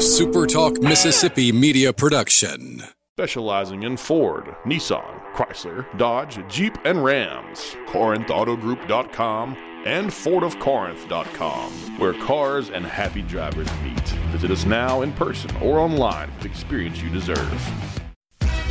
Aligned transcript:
SuperTalk 0.00 0.82
Mississippi 0.82 1.52
media 1.52 1.92
production. 1.92 2.82
Specializing 3.18 3.82
in 3.82 3.98
Ford, 3.98 4.46
Nissan, 4.64 5.20
Chrysler, 5.34 5.84
Dodge, 5.98 6.40
Jeep, 6.48 6.74
and 6.86 7.04
Rams. 7.04 7.76
CorinthAutoGroup.com 7.88 9.56
and 9.84 10.08
FordofCorinth.com, 10.08 11.72
where 11.98 12.14
cars 12.14 12.70
and 12.70 12.86
happy 12.86 13.20
drivers 13.20 13.68
meet. 13.82 14.08
Visit 14.32 14.50
us 14.50 14.64
now 14.64 15.02
in 15.02 15.12
person 15.12 15.54
or 15.58 15.78
online 15.78 16.30
for 16.32 16.44
the 16.44 16.48
experience 16.48 17.02
you 17.02 17.10
deserve. 17.10 17.70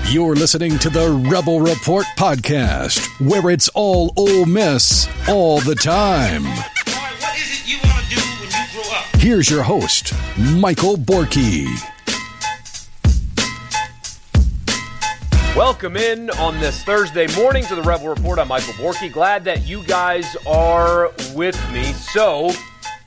You're 0.10 0.36
listening 0.36 0.80
to 0.80 0.90
the 0.90 1.12
Rebel 1.30 1.62
Report 1.62 2.08
podcast, 2.18 3.06
where 3.30 3.52
it's 3.52 3.70
all 3.76 4.14
Ole 4.18 4.48
Miss 4.48 5.08
all 5.28 5.60
the 5.60 5.76
time. 5.76 6.44
Here's 9.20 9.50
your 9.50 9.64
host, 9.64 10.14
Michael 10.38 10.96
Borky. 10.96 11.68
Welcome 15.58 15.98
in 15.98 16.30
on 16.30 16.58
this 16.62 16.86
Thursday 16.86 17.28
morning 17.36 17.66
to 17.66 17.76
the 17.76 17.82
Rebel 17.82 18.08
Report. 18.08 18.40
I'm 18.40 18.48
Michael 18.48 18.72
Borky. 18.76 19.12
Glad 19.12 19.44
that 19.44 19.68
you 19.68 19.84
guys 19.84 20.38
are 20.48 21.12
with 21.36 21.62
me. 21.74 21.84
So, 21.92 22.52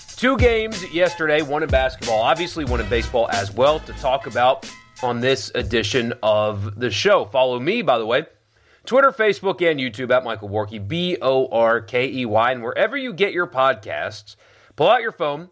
two 0.09 0.37
games 0.37 0.85
yesterday, 0.93 1.41
one 1.41 1.63
in 1.63 1.71
basketball, 1.71 2.21
obviously 2.21 2.67
one 2.67 2.83
in 2.83 2.91
baseball 2.91 3.31
as 3.31 3.51
well, 3.51 3.81
to 3.81 3.95
talk 3.95 4.27
about 4.27 4.71
on 5.03 5.21
this 5.21 5.51
edition 5.55 6.13
of 6.23 6.79
the 6.79 6.91
show. 6.91 7.25
Follow 7.25 7.59
me, 7.59 7.81
by 7.81 7.97
the 7.97 8.05
way, 8.05 8.27
Twitter, 8.85 9.13
Facebook, 9.13 9.63
and 9.63 9.81
YouTube 9.81 10.15
at 10.15 10.25
Michael 10.25 10.51
Borky, 10.51 10.87
B 10.87 11.17
O 11.23 11.49
R 11.49 11.81
K 11.81 12.07
E 12.07 12.27
Y. 12.27 12.53
And 12.53 12.63
wherever 12.63 12.99
you 12.99 13.15
get 13.15 13.33
your 13.33 13.47
podcasts, 13.47 14.37
pull 14.77 14.91
out 14.91 15.01
your 15.01 15.13
phone 15.13 15.49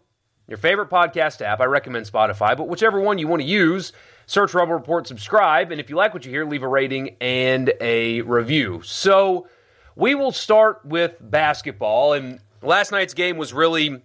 your 0.51 0.57
favorite 0.57 0.89
podcast 0.89 1.41
app. 1.41 1.61
I 1.61 1.63
recommend 1.63 2.05
Spotify, 2.05 2.57
but 2.57 2.67
whichever 2.67 2.99
one 2.99 3.17
you 3.17 3.25
want 3.25 3.41
to 3.41 3.47
use, 3.47 3.93
search 4.25 4.53
Rebel 4.53 4.73
Report, 4.73 5.07
subscribe, 5.07 5.71
and 5.71 5.79
if 5.79 5.89
you 5.89 5.95
like 5.95 6.13
what 6.13 6.25
you 6.25 6.31
hear, 6.31 6.45
leave 6.45 6.61
a 6.61 6.67
rating 6.67 7.15
and 7.21 7.71
a 7.79 8.19
review. 8.19 8.81
So 8.83 9.47
we 9.95 10.13
will 10.13 10.33
start 10.33 10.85
with 10.85 11.15
basketball, 11.21 12.11
and 12.11 12.41
last 12.61 12.91
night's 12.91 13.13
game 13.13 13.37
was 13.37 13.53
really 13.53 14.01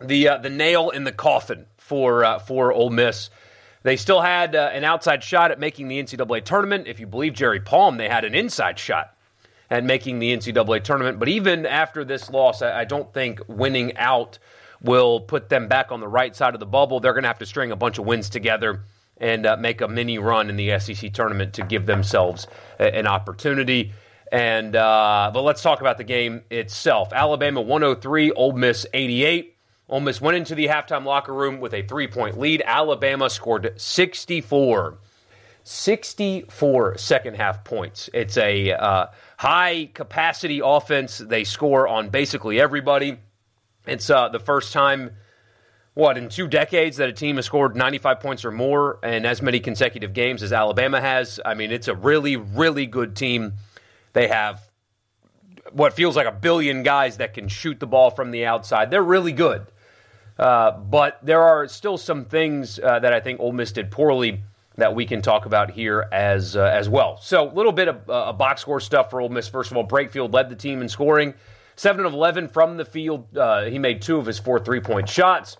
the 0.00 0.28
uh, 0.28 0.38
the 0.38 0.50
nail 0.50 0.90
in 0.90 1.04
the 1.04 1.12
coffin 1.12 1.66
for 1.76 2.24
uh, 2.24 2.40
for 2.40 2.72
Ole 2.72 2.90
Miss. 2.90 3.30
They 3.84 3.96
still 3.96 4.22
had 4.22 4.56
uh, 4.56 4.70
an 4.72 4.82
outside 4.82 5.22
shot 5.22 5.52
at 5.52 5.60
making 5.60 5.86
the 5.86 6.02
NCAA 6.02 6.42
tournament. 6.42 6.88
If 6.88 6.98
you 6.98 7.06
believe 7.06 7.32
Jerry 7.32 7.60
Palm, 7.60 7.96
they 7.96 8.08
had 8.08 8.24
an 8.24 8.34
inside 8.34 8.80
shot 8.80 9.16
at 9.70 9.84
making 9.84 10.18
the 10.18 10.36
NCAA 10.36 10.82
tournament. 10.82 11.20
But 11.20 11.28
even 11.28 11.64
after 11.64 12.04
this 12.04 12.28
loss, 12.28 12.60
I, 12.60 12.80
I 12.80 12.84
don't 12.84 13.14
think 13.14 13.40
winning 13.46 13.96
out 13.96 14.40
will 14.80 15.20
put 15.20 15.48
them 15.48 15.68
back 15.68 15.92
on 15.92 16.00
the 16.00 16.08
right 16.08 16.34
side 16.34 16.54
of 16.54 16.60
the 16.60 16.66
bubble. 16.66 17.00
They're 17.00 17.12
going 17.12 17.24
to 17.24 17.28
have 17.28 17.38
to 17.40 17.46
string 17.46 17.70
a 17.70 17.76
bunch 17.76 17.98
of 17.98 18.06
wins 18.06 18.28
together 18.28 18.82
and 19.18 19.46
uh, 19.46 19.56
make 19.56 19.80
a 19.80 19.88
mini 19.88 20.18
run 20.18 20.50
in 20.50 20.56
the 20.56 20.78
SEC 20.78 21.12
tournament 21.12 21.54
to 21.54 21.62
give 21.62 21.86
themselves 21.86 22.46
a, 22.78 22.94
an 22.94 23.06
opportunity. 23.06 23.92
And 24.30 24.74
uh, 24.74 25.30
but 25.32 25.42
let's 25.42 25.62
talk 25.62 25.80
about 25.80 25.98
the 25.98 26.04
game 26.04 26.42
itself. 26.50 27.12
Alabama 27.12 27.60
103, 27.60 28.32
Ole 28.32 28.52
Miss 28.52 28.86
88. 28.92 29.56
Ole 29.88 30.00
Miss 30.00 30.20
went 30.20 30.36
into 30.36 30.54
the 30.56 30.66
halftime 30.66 31.04
locker 31.04 31.32
room 31.32 31.60
with 31.60 31.72
a 31.72 31.82
three-point 31.82 32.38
lead. 32.38 32.62
Alabama 32.66 33.30
scored 33.30 33.72
64. 33.76 34.98
64 35.62 36.96
second 36.96 37.36
half 37.36 37.64
points. 37.64 38.08
It's 38.14 38.36
a 38.36 38.72
uh, 38.72 39.06
high 39.36 39.90
capacity 39.94 40.60
offense. 40.62 41.18
They 41.18 41.42
score 41.42 41.88
on 41.88 42.08
basically 42.08 42.60
everybody. 42.60 43.18
It's 43.86 44.10
uh, 44.10 44.28
the 44.28 44.40
first 44.40 44.72
time, 44.72 45.12
what, 45.94 46.18
in 46.18 46.28
two 46.28 46.48
decades 46.48 46.96
that 46.98 47.08
a 47.08 47.12
team 47.12 47.36
has 47.36 47.46
scored 47.46 47.76
95 47.76 48.20
points 48.20 48.44
or 48.44 48.50
more 48.50 48.98
and 49.02 49.26
as 49.26 49.40
many 49.40 49.60
consecutive 49.60 50.12
games 50.12 50.42
as 50.42 50.52
Alabama 50.52 51.00
has. 51.00 51.40
I 51.44 51.54
mean, 51.54 51.70
it's 51.70 51.88
a 51.88 51.94
really, 51.94 52.36
really 52.36 52.86
good 52.86 53.16
team. 53.16 53.54
They 54.12 54.28
have 54.28 54.60
what 55.72 55.92
feels 55.92 56.16
like 56.16 56.26
a 56.26 56.32
billion 56.32 56.82
guys 56.82 57.18
that 57.18 57.34
can 57.34 57.48
shoot 57.48 57.80
the 57.80 57.86
ball 57.86 58.10
from 58.10 58.30
the 58.30 58.46
outside. 58.46 58.90
They're 58.90 59.02
really 59.02 59.32
good. 59.32 59.66
Uh, 60.38 60.72
but 60.72 61.18
there 61.22 61.42
are 61.42 61.66
still 61.68 61.96
some 61.96 62.24
things 62.24 62.78
uh, 62.78 62.98
that 62.98 63.12
I 63.12 63.20
think 63.20 63.40
Ole 63.40 63.52
Miss 63.52 63.72
did 63.72 63.90
poorly 63.90 64.42
that 64.76 64.94
we 64.94 65.06
can 65.06 65.22
talk 65.22 65.46
about 65.46 65.70
here 65.70 66.06
as 66.12 66.56
uh, 66.56 66.64
as 66.64 66.88
well. 66.88 67.18
So, 67.22 67.50
a 67.50 67.52
little 67.52 67.72
bit 67.72 67.88
of 67.88 68.10
uh, 68.10 68.32
box 68.34 68.60
score 68.60 68.80
stuff 68.80 69.10
for 69.10 69.20
Ole 69.20 69.30
Miss. 69.30 69.48
First 69.48 69.70
of 69.70 69.76
all, 69.78 69.86
Brakefield 69.86 70.34
led 70.34 70.50
the 70.50 70.56
team 70.56 70.82
in 70.82 70.88
scoring. 70.88 71.34
7 71.76 72.04
of 72.04 72.12
11 72.12 72.48
from 72.48 72.76
the 72.76 72.84
field. 72.84 73.36
Uh, 73.36 73.64
he 73.64 73.78
made 73.78 74.02
two 74.02 74.18
of 74.18 74.26
his 74.26 74.38
four 74.38 74.58
three 74.58 74.80
point 74.80 75.08
shots. 75.08 75.56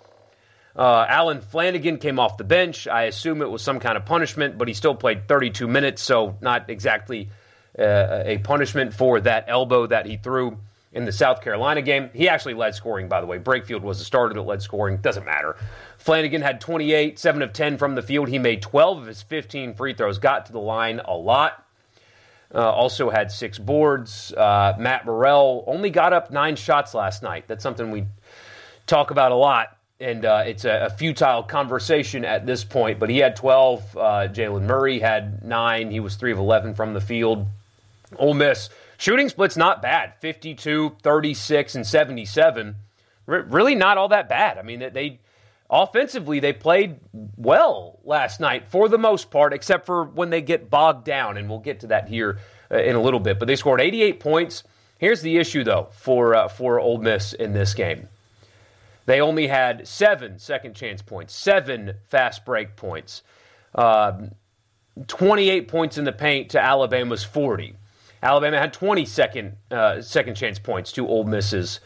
Uh, 0.75 1.07
Allen 1.09 1.41
Flanigan 1.41 2.01
came 2.01 2.19
off 2.19 2.37
the 2.37 2.45
bench. 2.45 2.87
I 2.87 3.05
assume 3.05 3.41
it 3.41 3.51
was 3.51 3.63
some 3.63 3.81
kind 3.81 3.97
of 3.97 4.05
punishment, 4.05 4.59
but 4.59 4.69
he 4.69 4.75
still 4.75 4.95
played 4.95 5.27
32 5.27 5.67
minutes, 5.67 6.03
so 6.03 6.37
not 6.43 6.69
exactly 6.69 7.31
uh, 7.79 8.23
a 8.25 8.39
punishment 8.39 8.93
for 8.93 9.21
that 9.21 9.47
elbow 9.49 9.87
that 9.87 10.05
he 10.05 10.19
threw 10.19 10.59
in 10.93 11.05
the 11.05 11.13
South 11.13 11.43
Carolina 11.43 11.83
game. 11.83 12.11
He 12.15 12.29
actually 12.29 12.55
led 12.55 12.75
scoring, 12.75 13.09
by 13.09 13.21
the 13.21 13.27
way. 13.27 13.39
Brakefield 13.39 13.83
was 13.83 13.99
the 13.99 14.05
starter 14.05 14.35
that 14.35 14.43
led 14.43 14.63
scoring. 14.63 14.99
Doesn't 14.99 15.25
matter. 15.25 15.57
Flanigan 16.03 16.43
had 16.43 16.61
28, 16.61 17.19
7 17.19 17.43
of 17.43 17.53
10 17.53 17.79
from 17.79 17.95
the 17.95 18.03
field. 18.03 18.29
He 18.29 18.39
made 18.39 18.63
12 18.63 18.99
of 18.99 19.07
his 19.07 19.23
15 19.23 19.75
free 19.75 19.95
throws, 19.95 20.19
got 20.19 20.47
to 20.47 20.53
the 20.53 20.61
line 20.61 21.01
a 21.05 21.15
lot. 21.15 21.66
Uh, 22.57 22.71
also 22.71 23.11
had 23.11 23.31
six 23.31 23.59
boards. 23.59 24.33
Uh, 24.33 24.75
Matt 24.79 25.05
Murrell 25.05 25.63
only 25.67 25.91
got 25.91 26.15
up 26.15 26.31
nine 26.31 26.57
shots 26.57 26.95
last 26.95 27.23
night. 27.23 27.45
That's 27.49 27.63
something 27.63 27.91
we 27.91 28.07
talk 28.87 29.11
about 29.11 29.31
a 29.31 29.35
lot, 29.35 29.77
and 30.01 30.25
uh, 30.25 30.45
it's 30.47 30.65
a, 30.65 30.87
a, 30.87 30.91
futile 30.91 31.43
conversation 31.43 32.25
at 32.25 32.47
this 32.47 32.65
point. 32.65 32.99
But 32.99 33.11
he 33.11 33.19
had 33.19 33.37
12. 33.37 33.97
Uh, 33.97 34.01
Jaylen 34.29 34.63
Murray 34.63 35.01
had 35.01 35.45
nine. 35.45 35.91
He 35.91 36.01
was 36.01 36.17
three 36.17 36.33
of 36.33 36.39
11 36.39 36.75
from 36.75 36.95
the 36.95 37.01
field. 37.01 37.47
Ole 38.17 38.33
Miss 38.33 38.71
shooting 38.97 39.29
splits 39.29 39.59
not 39.59 39.83
bad 39.83 40.15
52, 40.21 40.97
36, 41.03 41.75
and 41.75 41.87
77. 41.87 42.77
R- 43.29 43.43
really 43.43 43.75
not 43.75 43.99
all 43.99 44.09
that 44.09 44.31
bad. 44.31 44.57
I 44.57 44.63
mean, 44.63 44.79
they 44.95 45.21
offensively, 45.71 46.41
they 46.41 46.53
played 46.53 47.01
well 47.37 47.99
last 48.05 48.41
night 48.41 48.69
for 48.69 48.89
the 48.89 48.99
most 48.99 49.31
part, 49.31 49.53
except 49.53 49.87
for 49.87 50.05
when 50.05 50.31
they 50.31 50.41
get 50.41 50.71
bogged 50.71 51.05
down, 51.05 51.37
and 51.37 51.49
we'll 51.49 51.59
get 51.59 51.81
to 51.81 51.87
that 51.89 52.09
here 52.09 52.39
uh, 52.71 52.79
in 52.79 52.97
a 52.97 53.01
little 53.01 53.21
bit. 53.21 53.39
But 53.39 53.47
they 53.47 53.57
scored 53.57 53.81
88 53.81 54.21
points. 54.21 54.65
Here's 54.99 55.21
the 55.21 55.37
issue, 55.37 55.65
though, 55.65 55.89
for 55.93 56.35
uh, 56.35 56.49
for 56.49 56.81
Ole 56.81 56.99
Miss 56.99 57.33
in 57.33 57.53
this 57.53 57.75
game. 57.75 58.09
They 59.07 59.21
only 59.21 59.47
had 59.47 59.87
seven 59.87 60.39
second 60.39 60.75
chance 60.75 61.01
points, 61.01 61.35
seven 61.35 61.95
fast 62.09 62.45
break 62.45 62.75
points, 62.77 63.23
uh, 63.75 64.13
28 65.07 65.69
points 65.69 65.97
in 65.97 66.05
the 66.05 66.13
paint 66.13 66.51
to 66.51 66.63
Alabama's 66.63 67.23
40. 67.23 67.77
Alabama 68.23 68.59
had 68.59 68.73
20 68.73 69.05
second, 69.05 69.57
uh, 69.71 70.01
second 70.03 70.35
chance 70.35 70.59
points 70.59 70.91
to 70.93 71.07
Ole 71.07 71.25
Miss's 71.25 71.81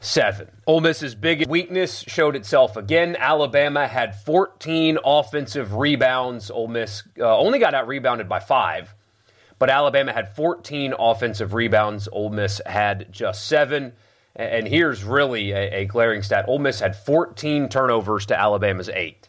seven. 0.00 0.48
Ole 0.66 0.80
Miss's 0.80 1.14
biggest 1.14 1.48
weakness 1.48 2.04
showed 2.06 2.36
itself 2.36 2.76
again. 2.76 3.16
Alabama 3.18 3.86
had 3.86 4.14
14 4.14 4.98
offensive 5.04 5.74
rebounds. 5.74 6.50
Ole 6.50 6.68
Miss 6.68 7.02
uh, 7.18 7.36
only 7.38 7.58
got 7.58 7.74
out 7.74 7.88
rebounded 7.88 8.28
by 8.28 8.40
five, 8.40 8.94
but 9.58 9.70
Alabama 9.70 10.12
had 10.12 10.34
14 10.34 10.94
offensive 10.98 11.54
rebounds. 11.54 12.08
Ole 12.12 12.30
Miss 12.30 12.60
had 12.66 13.12
just 13.12 13.46
seven. 13.46 13.92
And 14.34 14.68
here's 14.68 15.02
really 15.02 15.52
a, 15.52 15.82
a 15.82 15.84
glaring 15.86 16.22
stat: 16.22 16.44
Ole 16.46 16.58
Miss 16.58 16.80
had 16.80 16.94
14 16.94 17.68
turnovers 17.68 18.26
to 18.26 18.38
Alabama's 18.38 18.90
eight. 18.90 19.28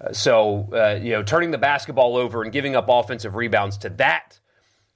Uh, 0.00 0.12
so 0.12 0.68
uh, 0.72 0.98
you 1.02 1.12
know, 1.12 1.22
turning 1.22 1.50
the 1.50 1.58
basketball 1.58 2.16
over 2.16 2.42
and 2.42 2.52
giving 2.52 2.76
up 2.76 2.86
offensive 2.88 3.34
rebounds 3.34 3.76
to 3.78 3.88
that 3.90 4.38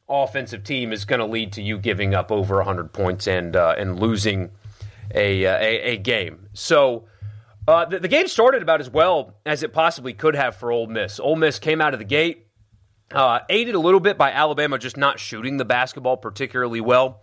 offensive 0.09 0.65
team 0.65 0.93
is 0.93 1.05
going 1.05 1.21
to 1.21 1.27
lead 1.27 1.53
to 1.53 1.63
you 1.63 1.79
giving 1.79 2.15
up 2.15 2.33
over 2.33 2.57
100 2.57 2.93
points 2.93 3.27
and 3.27 3.55
uh, 3.57 3.75
and 3.79 3.99
losing 4.01 4.51
a, 5.15 5.47
uh, 5.47 5.59
a, 5.59 5.81
a 5.93 5.97
game. 5.97 6.49
So 6.53 7.07
uh, 7.67 7.85
the, 7.85 8.01
the, 8.01 8.09
game 8.09 8.27
started 8.29 8.63
about 8.63 8.81
as 8.81 8.91
well 8.91 9.35
as 9.45 9.63
it 9.63 9.73
possibly 9.73 10.13
could 10.13 10.35
have 10.35 10.57
for 10.57 10.73
Ole 10.73 10.87
Miss. 10.87 11.21
Ole 11.21 11.37
Miss 11.37 11.59
came 11.59 11.81
out 11.81 11.93
of 11.93 11.99
the 11.99 12.05
gate, 12.05 12.47
uh, 13.13 13.41
aided 13.49 13.75
a 13.75 13.81
little 13.81 14.01
bit 14.01 14.17
by 14.17 14.33
Alabama 14.33 14.79
just 14.79 14.97
not 14.97 15.21
shooting 15.21 15.57
the 15.57 15.65
basketball 15.65 16.17
particularly 16.17 16.81
well. 16.81 17.23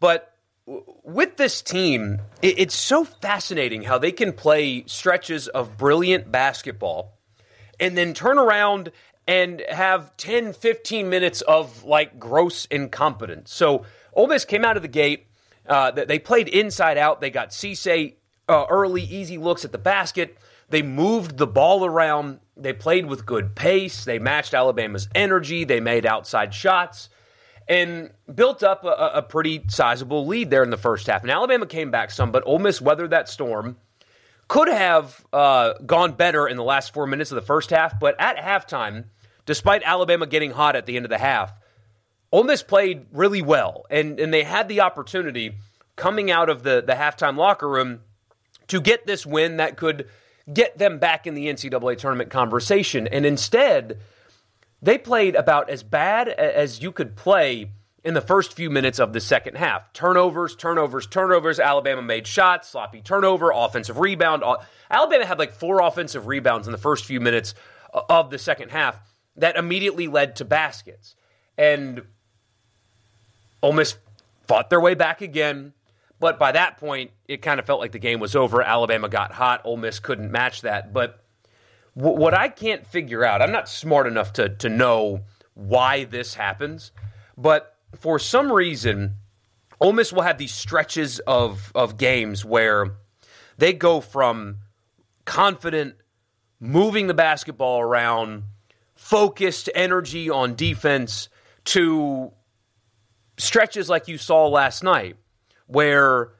But 0.00 0.34
with 0.66 1.36
this 1.36 1.60
team, 1.62 2.20
it, 2.40 2.58
it's 2.58 2.74
so 2.74 3.04
fascinating 3.04 3.82
how 3.82 3.98
they 3.98 4.12
can 4.12 4.32
play 4.32 4.84
stretches 4.86 5.48
of 5.48 5.76
brilliant 5.76 6.30
basketball 6.30 7.18
and 7.80 7.96
then 7.96 8.14
turn 8.14 8.38
around 8.38 8.92
and 9.26 9.62
have 9.70 10.16
10, 10.16 10.52
15 10.52 11.08
minutes 11.08 11.40
of 11.42 11.84
like 11.84 12.18
gross 12.18 12.66
incompetence. 12.66 13.52
So 13.52 13.84
Ole 14.12 14.26
Miss 14.28 14.44
came 14.44 14.64
out 14.64 14.76
of 14.76 14.82
the 14.82 14.88
gate 14.88 15.26
uh, 15.66 15.90
they 15.90 16.18
played 16.18 16.48
inside 16.48 16.98
out. 16.98 17.20
They 17.20 17.30
got 17.30 17.50
Cisse 17.50 18.14
uh, 18.48 18.66
early, 18.68 19.02
easy 19.02 19.38
looks 19.38 19.64
at 19.64 19.72
the 19.72 19.78
basket. 19.78 20.36
They 20.68 20.82
moved 20.82 21.38
the 21.38 21.46
ball 21.46 21.84
around. 21.84 22.40
They 22.56 22.72
played 22.72 23.06
with 23.06 23.26
good 23.26 23.54
pace. 23.54 24.04
They 24.04 24.18
matched 24.18 24.54
Alabama's 24.54 25.08
energy. 25.14 25.64
They 25.64 25.80
made 25.80 26.06
outside 26.06 26.54
shots 26.54 27.08
and 27.68 28.10
built 28.32 28.62
up 28.62 28.84
a, 28.84 29.12
a 29.14 29.22
pretty 29.22 29.64
sizable 29.68 30.26
lead 30.26 30.50
there 30.50 30.62
in 30.62 30.70
the 30.70 30.76
first 30.76 31.06
half. 31.06 31.22
And 31.22 31.30
Alabama 31.30 31.66
came 31.66 31.90
back 31.90 32.10
some, 32.10 32.30
but 32.30 32.42
Ole 32.46 32.58
Miss 32.58 32.80
weathered 32.80 33.10
that 33.10 33.28
storm. 33.28 33.76
could 34.48 34.68
have 34.68 35.24
uh, 35.32 35.74
gone 35.86 36.12
better 36.12 36.46
in 36.46 36.56
the 36.56 36.64
last 36.64 36.92
four 36.92 37.06
minutes 37.06 37.30
of 37.30 37.36
the 37.36 37.42
first 37.42 37.70
half, 37.70 37.98
but 37.98 38.14
at 38.20 38.36
halftime, 38.36 39.04
despite 39.46 39.82
Alabama 39.84 40.26
getting 40.26 40.50
hot 40.50 40.76
at 40.76 40.86
the 40.86 40.96
end 40.96 41.06
of 41.06 41.10
the 41.10 41.18
half, 41.18 41.52
Ole 42.34 42.42
Miss 42.42 42.64
played 42.64 43.06
really 43.12 43.42
well, 43.42 43.86
and, 43.90 44.18
and 44.18 44.34
they 44.34 44.42
had 44.42 44.66
the 44.66 44.80
opportunity 44.80 45.54
coming 45.94 46.32
out 46.32 46.50
of 46.50 46.64
the, 46.64 46.82
the 46.84 46.94
halftime 46.94 47.36
locker 47.36 47.68
room 47.68 48.00
to 48.66 48.80
get 48.80 49.06
this 49.06 49.24
win 49.24 49.58
that 49.58 49.76
could 49.76 50.08
get 50.52 50.76
them 50.76 50.98
back 50.98 51.28
in 51.28 51.34
the 51.34 51.46
NCAA 51.46 51.96
tournament 51.96 52.30
conversation. 52.30 53.06
And 53.06 53.24
instead, 53.24 54.00
they 54.82 54.98
played 54.98 55.36
about 55.36 55.70
as 55.70 55.84
bad 55.84 56.26
as 56.26 56.82
you 56.82 56.90
could 56.90 57.14
play 57.14 57.70
in 58.02 58.14
the 58.14 58.20
first 58.20 58.54
few 58.54 58.68
minutes 58.68 58.98
of 58.98 59.12
the 59.12 59.20
second 59.20 59.56
half. 59.56 59.92
Turnovers, 59.92 60.56
turnovers, 60.56 61.06
turnovers. 61.06 61.60
Alabama 61.60 62.02
made 62.02 62.26
shots, 62.26 62.68
sloppy 62.68 63.00
turnover, 63.00 63.52
offensive 63.54 64.00
rebound. 64.00 64.42
Alabama 64.90 65.24
had 65.24 65.38
like 65.38 65.52
four 65.52 65.80
offensive 65.80 66.26
rebounds 66.26 66.66
in 66.66 66.72
the 66.72 66.78
first 66.78 67.04
few 67.04 67.20
minutes 67.20 67.54
of 67.92 68.30
the 68.30 68.38
second 68.38 68.72
half 68.72 68.98
that 69.36 69.54
immediately 69.54 70.08
led 70.08 70.34
to 70.34 70.44
baskets. 70.44 71.14
And 71.56 72.02
Ole 73.64 73.72
Miss 73.72 73.96
fought 74.46 74.68
their 74.68 74.80
way 74.80 74.94
back 74.94 75.22
again. 75.22 75.72
But 76.20 76.38
by 76.38 76.52
that 76.52 76.76
point, 76.76 77.12
it 77.26 77.40
kind 77.40 77.58
of 77.58 77.64
felt 77.64 77.80
like 77.80 77.92
the 77.92 77.98
game 77.98 78.20
was 78.20 78.36
over. 78.36 78.62
Alabama 78.62 79.08
got 79.08 79.32
hot. 79.32 79.62
Ole 79.64 79.78
Miss 79.78 79.98
couldn't 80.00 80.30
match 80.30 80.60
that. 80.60 80.92
But 80.92 81.24
w- 81.96 82.16
what 82.16 82.34
I 82.34 82.48
can't 82.48 82.86
figure 82.86 83.24
out, 83.24 83.40
I'm 83.40 83.52
not 83.52 83.70
smart 83.70 84.06
enough 84.06 84.34
to, 84.34 84.50
to 84.50 84.68
know 84.68 85.22
why 85.54 86.04
this 86.04 86.34
happens, 86.34 86.92
but 87.38 87.76
for 87.96 88.18
some 88.18 88.52
reason, 88.52 89.14
Ole 89.80 89.92
Miss 89.94 90.12
will 90.12 90.22
have 90.22 90.36
these 90.36 90.52
stretches 90.52 91.20
of, 91.20 91.72
of 91.74 91.96
games 91.96 92.44
where 92.44 92.96
they 93.56 93.72
go 93.72 94.02
from 94.02 94.58
confident, 95.24 95.94
moving 96.60 97.06
the 97.06 97.14
basketball 97.14 97.80
around, 97.80 98.42
focused 98.94 99.70
energy 99.74 100.28
on 100.28 100.54
defense 100.54 101.30
to 101.64 102.32
stretches 103.36 103.88
like 103.88 104.08
you 104.08 104.18
saw 104.18 104.46
last 104.46 104.82
night 104.82 105.16
where 105.66 106.32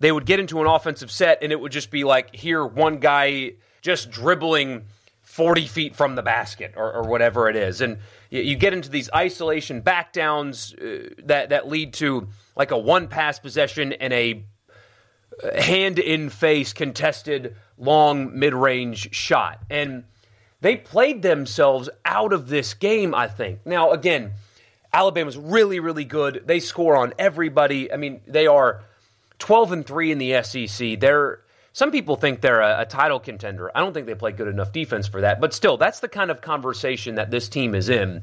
they 0.00 0.12
would 0.12 0.26
get 0.26 0.40
into 0.40 0.60
an 0.60 0.66
offensive 0.66 1.10
set 1.10 1.42
and 1.42 1.52
it 1.52 1.60
would 1.60 1.72
just 1.72 1.90
be 1.90 2.04
like 2.04 2.34
here 2.34 2.64
one 2.64 2.98
guy 2.98 3.52
just 3.80 4.10
dribbling 4.10 4.84
40 5.22 5.66
feet 5.66 5.96
from 5.96 6.14
the 6.14 6.22
basket 6.22 6.74
or, 6.76 6.92
or 6.92 7.02
whatever 7.02 7.48
it 7.48 7.56
is. 7.56 7.80
And 7.80 7.98
you 8.30 8.56
get 8.56 8.72
into 8.72 8.90
these 8.90 9.10
isolation 9.14 9.82
backdowns 9.82 10.74
uh, 10.74 11.14
that, 11.24 11.48
that 11.50 11.68
lead 11.68 11.94
to 11.94 12.28
like 12.56 12.70
a 12.70 12.78
one 12.78 13.08
pass 13.08 13.38
possession 13.38 13.92
and 13.94 14.12
a 14.12 14.44
uh, 15.42 15.60
hand 15.60 15.98
in 15.98 16.30
face 16.30 16.72
contested 16.72 17.56
long 17.78 18.38
mid 18.38 18.54
range 18.54 19.14
shot. 19.14 19.60
And 19.70 20.04
they 20.60 20.76
played 20.76 21.22
themselves 21.22 21.88
out 22.04 22.32
of 22.32 22.48
this 22.48 22.74
game 22.74 23.14
i 23.14 23.28
think. 23.28 23.66
Now 23.66 23.90
again 23.92 24.32
Alabama's 24.94 25.36
really, 25.36 25.80
really 25.80 26.04
good. 26.04 26.44
They 26.46 26.60
score 26.60 26.96
on 26.96 27.14
everybody. 27.18 27.92
I 27.92 27.96
mean, 27.96 28.20
they 28.28 28.46
are 28.46 28.84
12 29.40 29.72
and 29.72 29.86
3 29.86 30.12
in 30.12 30.18
the 30.18 30.42
SEC. 30.42 31.00
They're 31.00 31.40
some 31.72 31.90
people 31.90 32.14
think 32.14 32.40
they're 32.40 32.60
a, 32.60 32.82
a, 32.82 32.86
title 32.86 33.18
contender. 33.18 33.68
I 33.76 33.80
don't 33.80 33.92
think 33.92 34.06
they 34.06 34.14
play 34.14 34.30
good 34.30 34.46
enough 34.46 34.70
defense 34.70 35.08
for 35.08 35.22
that, 35.22 35.40
but 35.40 35.52
still, 35.52 35.76
that's 35.76 35.98
the 35.98 36.08
kind 36.08 36.30
of 36.30 36.40
conversation 36.40 37.16
that 37.16 37.32
this 37.32 37.48
team 37.48 37.74
is 37.74 37.88
in. 37.88 38.22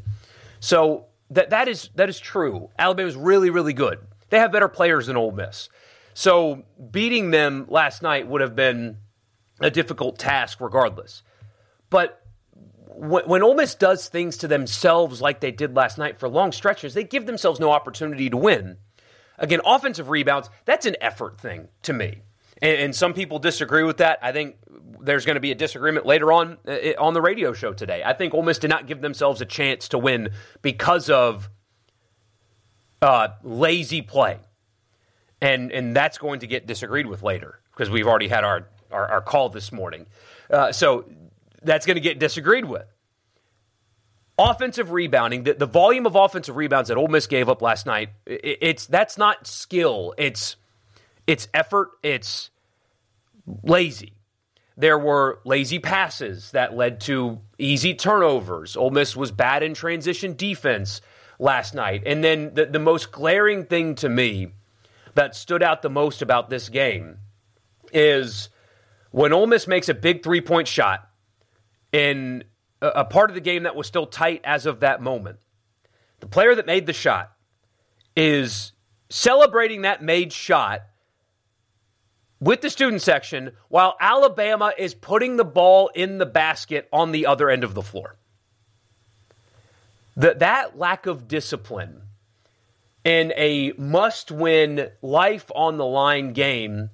So 0.61 1.07
that 1.31 1.49
that 1.49 1.67
is 1.67 1.89
that 1.95 2.07
is 2.07 2.17
true. 2.17 2.69
Alabama's 2.79 3.17
really, 3.17 3.49
really 3.49 3.73
good. 3.73 3.99
They 4.29 4.39
have 4.39 4.53
better 4.53 4.69
players 4.69 5.07
than 5.07 5.17
Ole 5.17 5.33
Miss. 5.33 5.67
So 6.13 6.63
beating 6.89 7.31
them 7.31 7.65
last 7.67 8.01
night 8.01 8.27
would 8.27 8.39
have 8.39 8.55
been 8.55 8.97
a 9.59 9.69
difficult 9.69 10.17
task 10.17 10.61
regardless. 10.61 11.21
But 11.89 12.20
when, 12.95 13.41
Ole 13.43 13.55
Miss 13.55 13.75
does 13.75 14.07
things 14.07 14.37
to 14.37 14.47
themselves 14.47 15.21
like 15.21 15.39
they 15.39 15.51
did 15.51 15.75
last 15.75 15.97
night 15.97 16.19
for 16.19 16.29
long 16.29 16.51
stretches, 16.51 16.93
they 16.93 17.03
give 17.03 17.25
themselves 17.25 17.59
no 17.59 17.71
opportunity 17.71 18.29
to 18.29 18.37
win. 18.37 18.77
Again, 19.37 19.61
offensive 19.65 20.09
rebounds, 20.09 20.49
that's 20.65 20.85
an 20.85 20.95
effort 21.01 21.39
thing 21.39 21.69
to 21.83 21.93
me. 21.93 22.21
And, 22.61 22.79
and 22.79 22.95
some 22.95 23.13
people 23.13 23.39
disagree 23.39 23.83
with 23.83 23.97
that. 23.97 24.19
I 24.21 24.31
think 24.31 24.57
there's 25.01 25.25
going 25.25 25.35
to 25.35 25.41
be 25.41 25.51
a 25.51 25.55
disagreement 25.55 26.05
later 26.05 26.31
on 26.31 26.57
uh, 26.67 26.93
on 26.99 27.13
the 27.13 27.21
radio 27.21 27.53
show 27.53 27.73
today. 27.73 28.03
I 28.05 28.13
think 28.13 28.33
Ole 28.33 28.43
Miss 28.43 28.59
did 28.59 28.69
not 28.69 28.85
give 28.85 29.01
themselves 29.01 29.41
a 29.41 29.45
chance 29.45 29.89
to 29.89 29.97
win 29.97 30.29
because 30.61 31.09
of 31.09 31.49
uh, 33.01 33.29
lazy 33.43 34.01
play. 34.01 34.37
And, 35.41 35.71
and 35.71 35.95
that's 35.95 36.19
going 36.19 36.41
to 36.41 36.47
get 36.47 36.67
disagreed 36.67 37.07
with 37.07 37.23
later 37.23 37.59
because 37.71 37.89
we've 37.89 38.05
already 38.05 38.27
had 38.27 38.43
our, 38.43 38.67
our, 38.91 39.07
our 39.07 39.21
call 39.21 39.49
this 39.49 39.71
morning. 39.71 40.05
Uh, 40.51 40.71
so 40.71 41.05
that's 41.61 41.85
going 41.85 41.95
to 41.95 42.01
get 42.01 42.19
disagreed 42.19 42.65
with. 42.65 42.85
Offensive 44.37 44.91
rebounding, 44.91 45.43
the, 45.43 45.53
the 45.53 45.65
volume 45.65 46.05
of 46.05 46.15
offensive 46.15 46.55
rebounds 46.55 46.87
that 46.89 46.97
Ole 46.97 47.07
Miss 47.07 47.27
gave 47.27 47.47
up 47.49 47.61
last 47.61 47.85
night, 47.85 48.09
it, 48.25 48.57
it's 48.61 48.85
that's 48.87 49.17
not 49.17 49.45
skill. 49.45 50.13
It's 50.17 50.55
it's 51.27 51.47
effort. 51.53 51.91
It's 52.01 52.49
lazy. 53.63 54.13
There 54.77 54.97
were 54.97 55.39
lazy 55.45 55.79
passes 55.79 56.51
that 56.51 56.75
led 56.75 57.01
to 57.01 57.41
easy 57.59 57.93
turnovers. 57.93 58.75
Ole 58.75 58.89
Miss 58.89 59.15
was 59.15 59.31
bad 59.31 59.63
in 59.63 59.73
transition 59.73 60.35
defense 60.35 61.01
last 61.37 61.75
night. 61.75 62.03
And 62.05 62.23
then 62.23 62.53
the, 62.53 62.65
the 62.65 62.79
most 62.79 63.11
glaring 63.11 63.65
thing 63.65 63.95
to 63.95 64.09
me 64.09 64.53
that 65.13 65.35
stood 65.35 65.61
out 65.61 65.81
the 65.81 65.89
most 65.89 66.21
about 66.21 66.49
this 66.49 66.69
game 66.69 67.17
is 67.93 68.49
when 69.11 69.33
Ole 69.33 69.47
Miss 69.47 69.67
makes 69.67 69.89
a 69.89 69.93
big 69.93 70.23
three 70.23 70.41
point 70.41 70.67
shot 70.67 71.10
in 71.91 72.43
a, 72.81 73.05
part 73.05 73.29
of 73.29 73.35
the 73.35 73.41
game 73.41 73.63
that 73.63 73.75
was 73.75 73.87
still 73.87 74.05
tight 74.05 74.41
as 74.43 74.65
of 74.65 74.79
that 74.79 75.01
moment. 75.01 75.37
The 76.19 76.27
player 76.27 76.55
that 76.55 76.65
made 76.65 76.85
the 76.85 76.93
shot 76.93 77.31
is 78.15 78.71
celebrating 79.09 79.81
that 79.81 80.03
made 80.03 80.33
shot 80.33 80.81
with 82.39 82.61
the 82.61 82.69
student 82.69 83.01
section 83.01 83.51
while 83.69 83.95
Alabama 83.99 84.73
is 84.77 84.93
putting 84.93 85.37
the 85.37 85.45
ball 85.45 85.89
in 85.93 86.17
the 86.17 86.25
basket 86.25 86.87
on 86.91 87.11
the 87.11 87.25
other 87.25 87.49
end 87.49 87.63
of 87.63 87.73
the 87.73 87.81
floor. 87.81 88.15
The, 90.15 90.35
that 90.35 90.77
lack 90.77 91.05
of 91.05 91.27
discipline 91.27 92.01
in 93.03 93.33
a 93.35 93.73
must 93.77 94.31
win, 94.31 94.89
life 95.01 95.49
on 95.55 95.77
the 95.77 95.85
line 95.85 96.33
game 96.33 96.89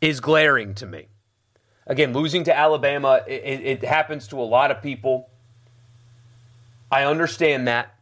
is 0.00 0.20
glaring 0.20 0.74
to 0.74 0.86
me. 0.86 1.08
Again, 1.86 2.12
losing 2.12 2.44
to 2.44 2.56
Alabama, 2.56 3.22
it, 3.26 3.82
it 3.82 3.84
happens 3.84 4.28
to 4.28 4.40
a 4.40 4.42
lot 4.42 4.70
of 4.70 4.82
people. 4.82 5.28
I 6.90 7.04
understand 7.04 7.68
that. 7.68 7.94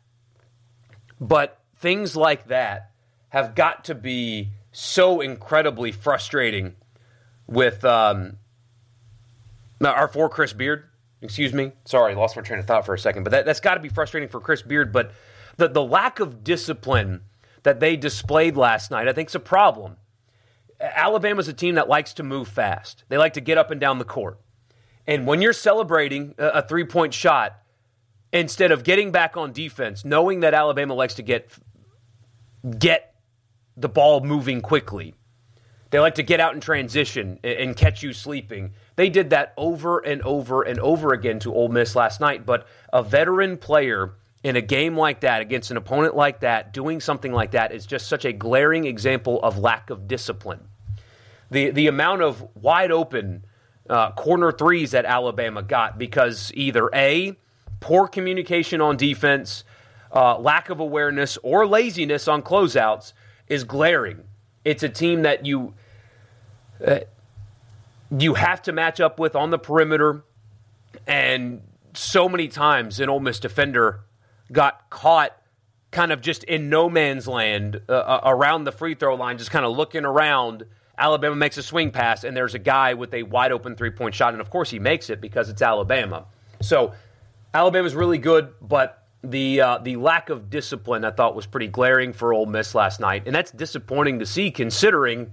But 1.20 1.58
things 1.76 2.16
like 2.16 2.48
that 2.48 2.90
have 3.30 3.54
got 3.54 3.84
to 3.86 3.94
be 3.94 4.50
so 4.72 5.20
incredibly 5.20 5.92
frustrating 5.92 6.74
with 7.46 7.84
um, 7.84 8.38
our 9.84 10.08
for 10.08 10.28
Chris 10.28 10.52
Beard. 10.52 10.84
Excuse 11.20 11.52
me. 11.52 11.72
Sorry, 11.84 12.14
lost 12.14 12.36
my 12.36 12.42
train 12.42 12.58
of 12.58 12.66
thought 12.66 12.84
for 12.84 12.94
a 12.94 12.98
second. 12.98 13.24
But 13.24 13.30
that, 13.30 13.46
that's 13.46 13.60
got 13.60 13.74
to 13.74 13.80
be 13.80 13.88
frustrating 13.88 14.28
for 14.28 14.40
Chris 14.40 14.62
Beard. 14.62 14.92
But 14.92 15.12
the, 15.56 15.68
the 15.68 15.82
lack 15.82 16.20
of 16.20 16.42
discipline 16.42 17.22
that 17.62 17.80
they 17.80 17.96
displayed 17.96 18.56
last 18.56 18.90
night, 18.90 19.08
I 19.08 19.12
think, 19.12 19.28
is 19.28 19.34
a 19.34 19.40
problem. 19.40 19.96
Alabama's 20.82 21.46
a 21.46 21.52
team 21.52 21.76
that 21.76 21.88
likes 21.88 22.12
to 22.14 22.22
move 22.22 22.48
fast. 22.48 23.04
They 23.08 23.16
like 23.16 23.34
to 23.34 23.40
get 23.40 23.56
up 23.56 23.70
and 23.70 23.80
down 23.80 23.98
the 23.98 24.04
court. 24.04 24.40
And 25.06 25.26
when 25.26 25.40
you're 25.40 25.52
celebrating 25.52 26.34
a, 26.38 26.66
three 26.66 26.84
point 26.84 27.14
shot, 27.14 27.60
instead 28.32 28.72
of 28.72 28.84
getting 28.84 29.12
back 29.12 29.36
on 29.36 29.52
defense, 29.52 30.04
knowing 30.04 30.40
that 30.40 30.54
Alabama 30.54 30.94
likes 30.94 31.14
to 31.14 31.22
get 31.22 31.50
get 32.78 33.14
the 33.76 33.88
ball 33.88 34.20
moving 34.20 34.60
quickly, 34.60 35.14
they 35.90 35.98
like 35.98 36.16
to 36.16 36.22
get 36.22 36.40
out 36.40 36.54
in 36.54 36.60
transition 36.60 37.38
and 37.44 37.76
catch 37.76 38.02
you 38.02 38.12
sleeping. 38.12 38.72
They 38.96 39.08
did 39.08 39.30
that 39.30 39.54
over 39.56 39.98
and 39.98 40.22
over 40.22 40.62
and 40.62 40.78
over 40.80 41.12
again 41.12 41.38
to 41.40 41.54
Ole 41.54 41.68
Miss 41.68 41.94
last 41.94 42.20
night. 42.20 42.46
But 42.46 42.66
a 42.92 43.02
veteran 43.02 43.56
player 43.56 44.14
in 44.42 44.56
a 44.56 44.62
game 44.62 44.96
like 44.96 45.20
that 45.20 45.42
against 45.42 45.70
an 45.70 45.76
opponent 45.76 46.16
like 46.16 46.40
that, 46.40 46.72
doing 46.72 47.00
something 47.00 47.32
like 47.32 47.52
that 47.52 47.72
is 47.72 47.86
just 47.86 48.08
such 48.08 48.24
a 48.24 48.32
glaring 48.32 48.86
example 48.86 49.40
of 49.42 49.58
lack 49.58 49.90
of 49.90 50.08
discipline 50.08 50.68
the 51.52 51.70
the 51.70 51.86
amount 51.86 52.22
of 52.22 52.46
wide 52.56 52.90
open 52.90 53.44
uh, 53.88 54.12
corner 54.12 54.50
threes 54.50 54.92
that 54.92 55.04
Alabama 55.04 55.62
got 55.62 55.98
because 55.98 56.50
either 56.54 56.88
a 56.94 57.36
poor 57.80 58.08
communication 58.08 58.80
on 58.80 58.96
defense, 58.96 59.64
uh, 60.12 60.38
lack 60.38 60.70
of 60.70 60.80
awareness, 60.80 61.38
or 61.42 61.66
laziness 61.66 62.26
on 62.26 62.42
closeouts 62.42 63.12
is 63.48 63.64
glaring. 63.64 64.24
It's 64.64 64.82
a 64.82 64.88
team 64.88 65.22
that 65.22 65.44
you 65.44 65.74
uh, 66.84 67.00
you 68.16 68.34
have 68.34 68.62
to 68.62 68.72
match 68.72 69.00
up 69.00 69.18
with 69.18 69.36
on 69.36 69.50
the 69.50 69.58
perimeter, 69.58 70.24
and 71.06 71.60
so 71.94 72.28
many 72.28 72.48
times 72.48 72.98
an 72.98 73.08
Ole 73.08 73.20
Miss 73.20 73.38
defender 73.38 74.00
got 74.50 74.88
caught 74.90 75.36
kind 75.90 76.10
of 76.10 76.22
just 76.22 76.44
in 76.44 76.70
no 76.70 76.88
man's 76.88 77.28
land 77.28 77.82
uh, 77.86 77.92
uh 77.92 78.20
around 78.24 78.64
the 78.64 78.72
free 78.72 78.94
throw 78.94 79.14
line, 79.14 79.36
just 79.36 79.50
kind 79.50 79.66
of 79.66 79.76
looking 79.76 80.06
around 80.06 80.64
Alabama 80.98 81.34
makes 81.34 81.56
a 81.56 81.62
swing 81.62 81.90
pass, 81.90 82.24
and 82.24 82.36
there's 82.36 82.54
a 82.54 82.58
guy 82.58 82.94
with 82.94 83.14
a 83.14 83.22
wide 83.22 83.52
open 83.52 83.76
three 83.76 83.90
point 83.90 84.14
shot, 84.14 84.32
and 84.32 84.40
of 84.40 84.50
course 84.50 84.70
he 84.70 84.78
makes 84.78 85.10
it 85.10 85.20
because 85.20 85.48
it's 85.48 85.62
Alabama. 85.62 86.26
So 86.60 86.92
Alabama's 87.54 87.94
really 87.94 88.18
good, 88.18 88.52
but 88.60 89.06
the 89.22 89.60
uh, 89.60 89.78
the 89.78 89.96
lack 89.96 90.28
of 90.30 90.50
discipline 90.50 91.04
I 91.04 91.10
thought 91.10 91.34
was 91.34 91.46
pretty 91.46 91.68
glaring 91.68 92.12
for 92.12 92.32
Ole 92.32 92.46
Miss 92.46 92.74
last 92.74 93.00
night, 93.00 93.22
and 93.26 93.34
that's 93.34 93.50
disappointing 93.50 94.18
to 94.18 94.26
see 94.26 94.50
considering 94.50 95.32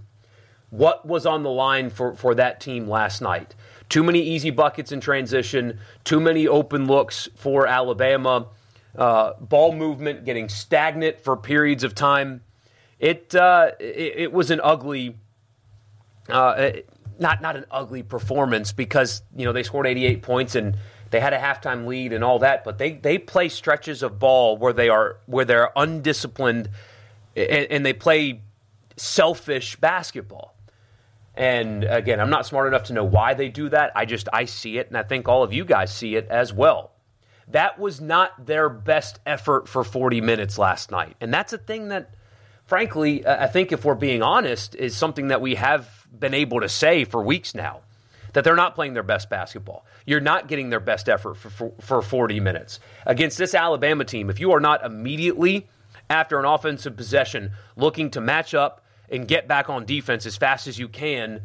what 0.69 1.05
was 1.05 1.25
on 1.25 1.43
the 1.43 1.49
line 1.49 1.89
for, 1.89 2.15
for 2.15 2.35
that 2.35 2.59
team 2.59 2.87
last 2.87 3.21
night. 3.21 3.55
Too 3.89 4.03
many 4.03 4.21
easy 4.21 4.51
buckets 4.51 4.91
in 4.91 5.01
transition, 5.01 5.79
too 6.03 6.19
many 6.19 6.47
open 6.47 6.85
looks 6.85 7.27
for 7.35 7.65
Alabama, 7.65 8.47
uh, 8.95 9.33
ball 9.39 9.73
movement 9.73 10.25
getting 10.25 10.47
stagnant 10.47 11.19
for 11.19 11.35
periods 11.35 11.83
of 11.83 11.95
time. 11.95 12.41
It 12.99 13.33
uh, 13.33 13.71
it, 13.79 14.13
it, 14.17 14.33
was 14.33 14.51
an 14.51 14.59
ugly, 14.63 15.17
uh, 16.31 16.71
not 17.19 17.41
not 17.41 17.55
an 17.55 17.65
ugly 17.69 18.03
performance 18.03 18.71
because 18.71 19.21
you 19.35 19.45
know 19.45 19.51
they 19.51 19.63
scored 19.63 19.87
88 19.87 20.21
points 20.21 20.55
and 20.55 20.77
they 21.11 21.19
had 21.19 21.33
a 21.33 21.39
halftime 21.39 21.87
lead 21.87 22.13
and 22.13 22.23
all 22.23 22.39
that, 22.39 22.63
but 22.63 22.77
they 22.77 22.93
they 22.93 23.17
play 23.17 23.49
stretches 23.49 24.03
of 24.03 24.19
ball 24.19 24.57
where 24.57 24.73
they 24.73 24.89
are 24.89 25.17
where 25.25 25.45
they're 25.45 25.71
undisciplined 25.75 26.69
and, 27.35 27.67
and 27.71 27.85
they 27.85 27.93
play 27.93 28.41
selfish 28.97 29.75
basketball. 29.77 30.55
And 31.35 31.83
again, 31.85 32.19
I'm 32.19 32.29
not 32.29 32.45
smart 32.45 32.67
enough 32.67 32.85
to 32.85 32.93
know 32.93 33.05
why 33.05 33.33
they 33.33 33.49
do 33.49 33.69
that. 33.69 33.91
I 33.95 34.05
just 34.05 34.27
I 34.33 34.45
see 34.45 34.77
it, 34.77 34.87
and 34.87 34.97
I 34.97 35.03
think 35.03 35.27
all 35.27 35.43
of 35.43 35.53
you 35.53 35.65
guys 35.65 35.93
see 35.93 36.15
it 36.15 36.27
as 36.29 36.53
well. 36.53 36.91
That 37.47 37.79
was 37.79 37.99
not 37.99 38.45
their 38.45 38.69
best 38.69 39.19
effort 39.25 39.67
for 39.67 39.83
40 39.83 40.21
minutes 40.21 40.57
last 40.57 40.91
night, 40.91 41.15
and 41.21 41.33
that's 41.33 41.53
a 41.53 41.57
thing 41.57 41.87
that, 41.87 42.13
frankly, 42.65 43.25
I 43.25 43.47
think 43.47 43.71
if 43.71 43.85
we're 43.85 43.95
being 43.95 44.21
honest, 44.21 44.75
is 44.75 44.95
something 44.95 45.29
that 45.29 45.41
we 45.41 45.55
have 45.55 45.98
been 46.17 46.33
able 46.33 46.61
to 46.61 46.69
say 46.69 47.03
for 47.03 47.21
weeks 47.21 47.53
now. 47.53 47.81
That 48.33 48.43
they're 48.43 48.55
not 48.55 48.75
playing 48.75 48.93
their 48.93 49.01
best 49.01 49.27
basketball. 49.27 49.85
You're 50.05 50.19
not 50.19 50.47
getting 50.47 50.69
their 50.69 50.79
best 50.79 51.09
effort 51.09 51.35
for, 51.35 51.49
for, 51.49 51.71
for 51.81 52.01
40 52.03 52.39
minutes. 52.39 52.79
Against 53.07 53.39
this 53.39 53.55
Alabama 53.55 54.05
team, 54.05 54.29
if 54.29 54.39
you 54.39 54.51
are 54.51 54.59
not 54.59 54.85
immediately 54.85 55.67
after 56.11 56.39
an 56.39 56.45
offensive 56.45 56.95
possession 56.95 57.51
looking 57.75 58.11
to 58.11 58.21
match 58.21 58.53
up 58.53 58.83
and 59.09 59.27
get 59.27 59.47
back 59.47 59.67
on 59.67 59.85
defense 59.85 60.27
as 60.27 60.37
fast 60.37 60.67
as 60.67 60.77
you 60.77 60.87
can, 60.87 61.41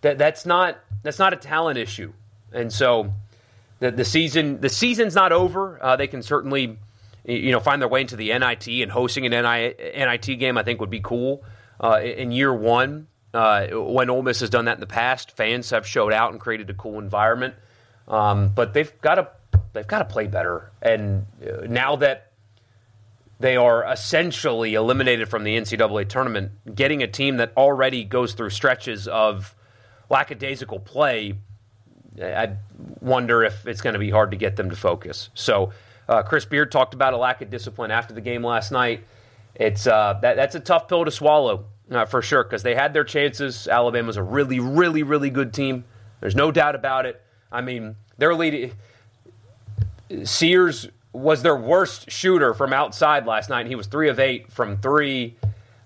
that 0.00 0.18
that's 0.18 0.46
not 0.46 0.78
that's 1.02 1.18
not 1.18 1.32
a 1.32 1.36
talent 1.36 1.78
issue. 1.78 2.12
And 2.52 2.72
so 2.72 3.12
the 3.78 3.90
the 3.90 4.04
season 4.04 4.60
the 4.60 4.68
season's 4.68 5.14
not 5.14 5.32
over. 5.32 5.82
Uh, 5.82 5.96
they 5.96 6.06
can 6.06 6.22
certainly 6.22 6.78
you 7.24 7.52
know 7.52 7.60
find 7.60 7.80
their 7.80 7.88
way 7.88 8.02
into 8.02 8.16
the 8.16 8.36
NIT 8.38 8.68
and 8.68 8.90
hosting 8.90 9.26
an 9.26 9.32
NIT 9.32 10.38
game. 10.38 10.56
I 10.58 10.62
think 10.62 10.80
would 10.80 10.90
be 10.90 11.00
cool 11.00 11.42
uh, 11.80 12.00
in 12.02 12.32
year 12.32 12.54
one. 12.54 13.08
Uh, 13.36 13.68
when 13.72 14.08
Ole 14.08 14.22
Miss 14.22 14.40
has 14.40 14.48
done 14.48 14.64
that 14.64 14.74
in 14.76 14.80
the 14.80 14.86
past, 14.86 15.36
fans 15.36 15.70
have 15.70 15.86
showed 15.86 16.12
out 16.12 16.32
and 16.32 16.40
created 16.40 16.70
a 16.70 16.74
cool 16.74 16.98
environment. 16.98 17.54
Um, 18.08 18.48
but 18.48 18.72
they've 18.72 18.98
got 19.00 19.16
to 19.16 19.28
they've 19.74 19.86
got 19.86 19.98
to 19.98 20.04
play 20.06 20.26
better. 20.26 20.70
And 20.80 21.26
uh, 21.42 21.66
now 21.66 21.96
that 21.96 22.32
they 23.38 23.56
are 23.56 23.84
essentially 23.84 24.74
eliminated 24.74 25.28
from 25.28 25.44
the 25.44 25.56
NCAA 25.58 26.08
tournament. 26.08 26.52
Getting 26.74 27.02
a 27.02 27.06
team 27.06 27.36
that 27.36 27.52
already 27.56 28.04
goes 28.04 28.32
through 28.32 28.50
stretches 28.50 29.06
of 29.06 29.54
lackadaisical 30.08 30.80
play, 30.80 31.34
I 32.18 32.56
wonder 33.00 33.44
if 33.44 33.66
it's 33.66 33.82
going 33.82 33.92
to 33.92 33.98
be 33.98 34.10
hard 34.10 34.30
to 34.30 34.38
get 34.38 34.56
them 34.56 34.70
to 34.70 34.76
focus. 34.76 35.28
So, 35.34 35.72
uh, 36.08 36.22
Chris 36.22 36.46
Beard 36.46 36.72
talked 36.72 36.94
about 36.94 37.12
a 37.12 37.18
lack 37.18 37.42
of 37.42 37.50
discipline 37.50 37.90
after 37.90 38.14
the 38.14 38.22
game 38.22 38.42
last 38.42 38.72
night. 38.72 39.04
It's 39.54 39.86
uh, 39.86 40.18
that, 40.22 40.36
that's 40.36 40.54
a 40.54 40.60
tough 40.60 40.88
pill 40.88 41.04
to 41.04 41.10
swallow 41.10 41.66
uh, 41.90 42.04
for 42.04 42.22
sure 42.22 42.44
because 42.44 42.62
they 42.62 42.74
had 42.74 42.92
their 42.92 43.04
chances. 43.04 43.68
Alabama's 43.68 44.16
a 44.16 44.22
really, 44.22 44.60
really, 44.60 45.02
really 45.02 45.30
good 45.30 45.52
team. 45.52 45.84
There's 46.20 46.36
no 46.36 46.50
doubt 46.50 46.74
about 46.74 47.06
it. 47.06 47.22
I 47.50 47.60
mean, 47.60 47.96
their 48.18 48.34
lead. 48.34 48.74
Sears 50.24 50.88
was 51.12 51.42
their 51.42 51.56
worst 51.56 52.10
shooter 52.10 52.54
from 52.54 52.72
outside 52.72 53.26
last 53.26 53.50
night. 53.50 53.66
He 53.66 53.74
was 53.74 53.86
three 53.86 54.08
of 54.08 54.18
eight 54.18 54.52
from 54.52 54.78
three. 54.78 55.36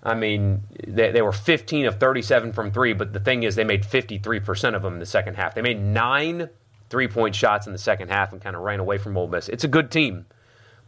I 0.03 0.15
mean, 0.15 0.63
they, 0.87 1.11
they 1.11 1.21
were 1.21 1.31
15 1.31 1.85
of 1.85 1.99
37 1.99 2.53
from 2.53 2.71
three, 2.71 2.93
but 2.93 3.13
the 3.13 3.19
thing 3.19 3.43
is, 3.43 3.55
they 3.55 3.63
made 3.63 3.83
53% 3.83 4.75
of 4.75 4.81
them 4.81 4.93
in 4.93 4.99
the 4.99 5.05
second 5.05 5.35
half. 5.35 5.53
They 5.53 5.61
made 5.61 5.79
nine 5.79 6.49
three 6.89 7.07
point 7.07 7.35
shots 7.35 7.67
in 7.67 7.73
the 7.73 7.79
second 7.79 8.09
half 8.09 8.33
and 8.33 8.41
kind 8.41 8.55
of 8.55 8.63
ran 8.63 8.79
away 8.79 8.97
from 8.97 9.15
Ole 9.15 9.27
Miss. 9.27 9.47
It's 9.47 9.63
a 9.63 9.67
good 9.67 9.91
team, 9.91 10.25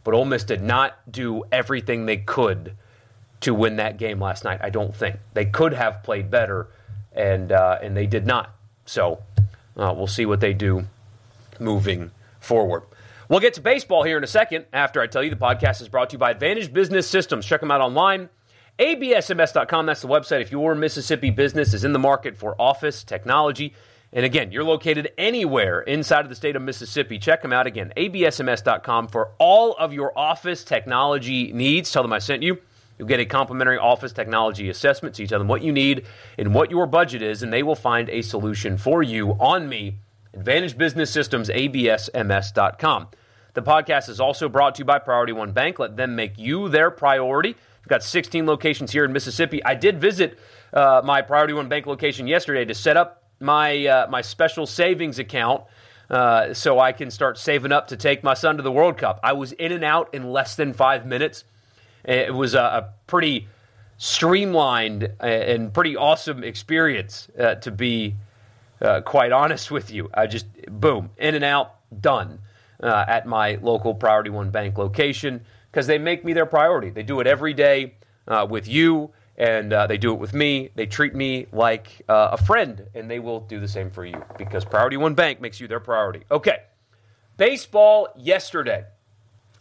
but 0.02 0.14
Ole 0.14 0.26
Miss 0.26 0.44
did 0.44 0.62
not 0.62 1.10
do 1.10 1.44
everything 1.50 2.06
they 2.06 2.18
could 2.18 2.76
to 3.44 3.54
win 3.54 3.76
that 3.76 3.96
game 3.96 4.20
last 4.20 4.44
night. 4.44 4.60
I 4.62 4.70
don't 4.70 4.94
think 4.94 5.16
they 5.32 5.44
could 5.44 5.72
have 5.72 6.02
played 6.02 6.30
better, 6.30 6.68
and 7.12 7.52
uh, 7.52 7.78
and 7.82 7.96
they 7.96 8.06
did 8.06 8.26
not. 8.26 8.54
So 8.86 9.22
uh, 9.76 9.94
we'll 9.96 10.06
see 10.06 10.26
what 10.26 10.40
they 10.40 10.52
do 10.52 10.84
moving 11.58 12.10
forward. 12.40 12.82
We'll 13.28 13.40
get 13.40 13.54
to 13.54 13.60
baseball 13.60 14.02
here 14.02 14.18
in 14.18 14.24
a 14.24 14.28
second 14.28 14.66
after 14.72 15.00
I 15.00 15.06
tell 15.06 15.22
you 15.22 15.30
the 15.30 15.36
podcast 15.36 15.80
is 15.80 15.88
brought 15.88 16.10
to 16.10 16.14
you 16.14 16.18
by 16.18 16.30
Advantage 16.30 16.72
Business 16.72 17.08
Systems. 17.08 17.46
Check 17.46 17.60
them 17.60 17.70
out 17.70 17.80
online. 17.80 18.28
ABSMS.com, 18.78 19.86
that's 19.86 20.02
the 20.02 20.08
website. 20.08 20.40
If 20.40 20.50
your 20.50 20.74
Mississippi 20.74 21.30
business 21.30 21.74
is 21.74 21.84
in 21.84 21.92
the 21.92 21.98
market 21.98 22.36
for 22.36 22.60
office 22.60 23.04
technology, 23.04 23.72
and 24.12 24.26
again, 24.26 24.52
you're 24.52 24.64
located 24.64 25.12
anywhere 25.16 25.80
inside 25.80 26.20
of 26.20 26.28
the 26.28 26.34
state 26.34 26.56
of 26.56 26.62
Mississippi, 26.62 27.18
check 27.18 27.42
them 27.42 27.52
out 27.52 27.66
again. 27.66 27.92
ABSMS.com 27.96 29.08
for 29.08 29.30
all 29.38 29.74
of 29.74 29.92
your 29.92 30.16
office 30.18 30.64
technology 30.64 31.52
needs. 31.52 31.90
Tell 31.92 32.02
them 32.02 32.12
I 32.12 32.18
sent 32.18 32.42
you. 32.42 32.58
You'll 32.98 33.08
get 33.08 33.20
a 33.20 33.26
complimentary 33.26 33.78
office 33.78 34.12
technology 34.12 34.68
assessment. 34.68 35.16
So 35.16 35.22
you 35.22 35.26
tell 35.26 35.38
them 35.38 35.48
what 35.48 35.62
you 35.62 35.72
need 35.72 36.06
and 36.38 36.54
what 36.54 36.70
your 36.70 36.86
budget 36.86 37.22
is, 37.22 37.42
and 37.42 37.52
they 37.52 37.62
will 37.62 37.74
find 37.74 38.08
a 38.08 38.22
solution 38.22 38.78
for 38.78 39.02
you 39.02 39.32
on 39.40 39.68
me 39.68 39.96
Advantage 40.32 40.76
Business 40.76 41.10
Systems, 41.10 41.48
ABSMS.com. 41.48 43.08
The 43.54 43.62
podcast 43.62 44.08
is 44.08 44.18
also 44.18 44.48
brought 44.48 44.74
to 44.74 44.78
you 44.80 44.84
by 44.84 44.98
Priority 44.98 45.32
One 45.32 45.52
Bank. 45.52 45.78
Let 45.78 45.96
them 45.96 46.16
make 46.16 46.38
you 46.38 46.68
their 46.68 46.90
priority. 46.90 47.50
We've 47.50 47.88
got 47.88 48.02
16 48.02 48.44
locations 48.46 48.90
here 48.90 49.04
in 49.04 49.12
Mississippi. 49.12 49.64
I 49.64 49.76
did 49.76 50.00
visit 50.00 50.38
uh, 50.72 51.02
my 51.04 51.22
Priority 51.22 51.52
One 51.52 51.68
Bank 51.68 51.86
location 51.86 52.26
yesterday 52.26 52.64
to 52.64 52.74
set 52.74 52.96
up 52.96 53.22
my 53.40 53.86
uh, 53.86 54.06
my 54.08 54.22
special 54.22 54.66
savings 54.66 55.18
account 55.18 55.64
uh, 56.10 56.52
so 56.52 56.80
I 56.80 56.92
can 56.92 57.10
start 57.10 57.38
saving 57.38 57.72
up 57.72 57.88
to 57.88 57.96
take 57.96 58.24
my 58.24 58.34
son 58.34 58.56
to 58.56 58.62
the 58.62 58.72
World 58.72 58.98
Cup. 58.98 59.20
I 59.22 59.34
was 59.34 59.52
in 59.52 59.70
and 59.70 59.84
out 59.84 60.12
in 60.12 60.32
less 60.32 60.56
than 60.56 60.72
five 60.72 61.06
minutes. 61.06 61.44
It 62.04 62.34
was 62.34 62.54
a, 62.54 62.60
a 62.60 62.88
pretty 63.06 63.48
streamlined 63.96 65.10
and 65.20 65.72
pretty 65.72 65.96
awesome 65.96 66.44
experience 66.44 67.28
uh, 67.38 67.54
to 67.56 67.70
be 67.70 68.16
uh, 68.82 69.00
quite 69.00 69.32
honest 69.32 69.70
with 69.70 69.90
you. 69.90 70.10
I 70.12 70.26
just, 70.26 70.46
boom, 70.68 71.10
in 71.16 71.34
and 71.34 71.44
out, 71.44 71.76
done 72.00 72.40
uh, 72.82 73.04
at 73.08 73.26
my 73.26 73.56
local 73.62 73.94
Priority 73.94 74.30
One 74.30 74.50
Bank 74.50 74.76
location 74.76 75.44
because 75.70 75.86
they 75.86 75.98
make 75.98 76.24
me 76.24 76.32
their 76.32 76.46
priority. 76.46 76.90
They 76.90 77.02
do 77.02 77.20
it 77.20 77.26
every 77.26 77.54
day 77.54 77.94
uh, 78.28 78.46
with 78.48 78.68
you, 78.68 79.10
and 79.36 79.72
uh, 79.72 79.86
they 79.86 79.98
do 79.98 80.12
it 80.12 80.18
with 80.18 80.34
me. 80.34 80.70
They 80.74 80.86
treat 80.86 81.14
me 81.14 81.46
like 81.52 82.02
uh, 82.08 82.30
a 82.32 82.36
friend, 82.36 82.86
and 82.94 83.10
they 83.10 83.18
will 83.18 83.40
do 83.40 83.60
the 83.60 83.68
same 83.68 83.90
for 83.90 84.04
you 84.04 84.22
because 84.36 84.64
Priority 84.64 84.96
One 84.96 85.14
Bank 85.14 85.40
makes 85.40 85.60
you 85.60 85.68
their 85.68 85.80
priority. 85.80 86.24
Okay, 86.30 86.62
baseball 87.36 88.08
yesterday, 88.16 88.84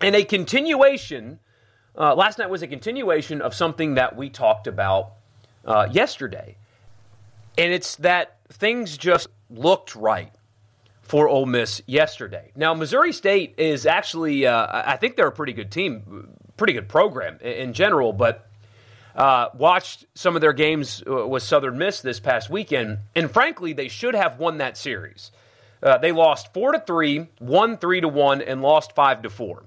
and 0.01 0.15
a 0.15 0.23
continuation. 0.23 1.39
Uh, 1.97 2.15
last 2.15 2.39
night 2.39 2.50
was 2.50 2.62
a 2.62 2.67
continuation 2.67 3.41
of 3.41 3.53
something 3.53 3.95
that 3.95 4.15
we 4.15 4.29
talked 4.29 4.67
about 4.67 5.13
yesterday. 5.91 6.57
And 7.57 7.71
it's 7.71 7.95
that 7.97 8.38
things 8.50 8.97
just 8.97 9.27
looked 9.50 9.95
right 9.95 10.31
for 11.01 11.27
Ole 11.27 11.45
Miss 11.45 11.81
yesterday. 11.85 12.51
Now, 12.55 12.73
Missouri 12.73 13.13
State 13.13 13.55
is 13.57 13.85
actually, 13.85 14.47
uh, 14.47 14.67
I 14.85 14.97
think 14.97 15.15
they're 15.15 15.27
a 15.27 15.31
pretty 15.31 15.53
good 15.53 15.69
team, 15.69 16.29
pretty 16.57 16.73
good 16.73 16.89
program 16.89 17.39
in 17.41 17.73
general, 17.73 18.13
but 18.13 18.50
uh, 19.15 19.50
watched 19.53 20.05
some 20.15 20.35
of 20.35 20.41
their 20.41 20.53
games 20.53 21.03
uh, 21.05 21.27
with 21.27 21.43
Southern 21.43 21.77
Miss 21.77 22.01
this 22.01 22.19
past 22.19 22.50
weekend, 22.50 23.00
and 23.15 23.29
frankly, 23.29 23.73
they 23.73 23.88
should 23.88 24.15
have 24.15 24.39
won 24.39 24.57
that 24.57 24.77
series. 24.77 25.31
Uh, 25.83 25.97
they 25.97 26.12
lost 26.12 26.53
four 26.53 26.71
to 26.71 26.79
three, 26.79 27.27
won 27.39 27.77
three 27.77 28.01
to 28.01 28.07
one, 28.07 28.41
and 28.41 28.62
lost 28.62 28.95
five 28.95 29.21
to 29.21 29.29
four, 29.29 29.65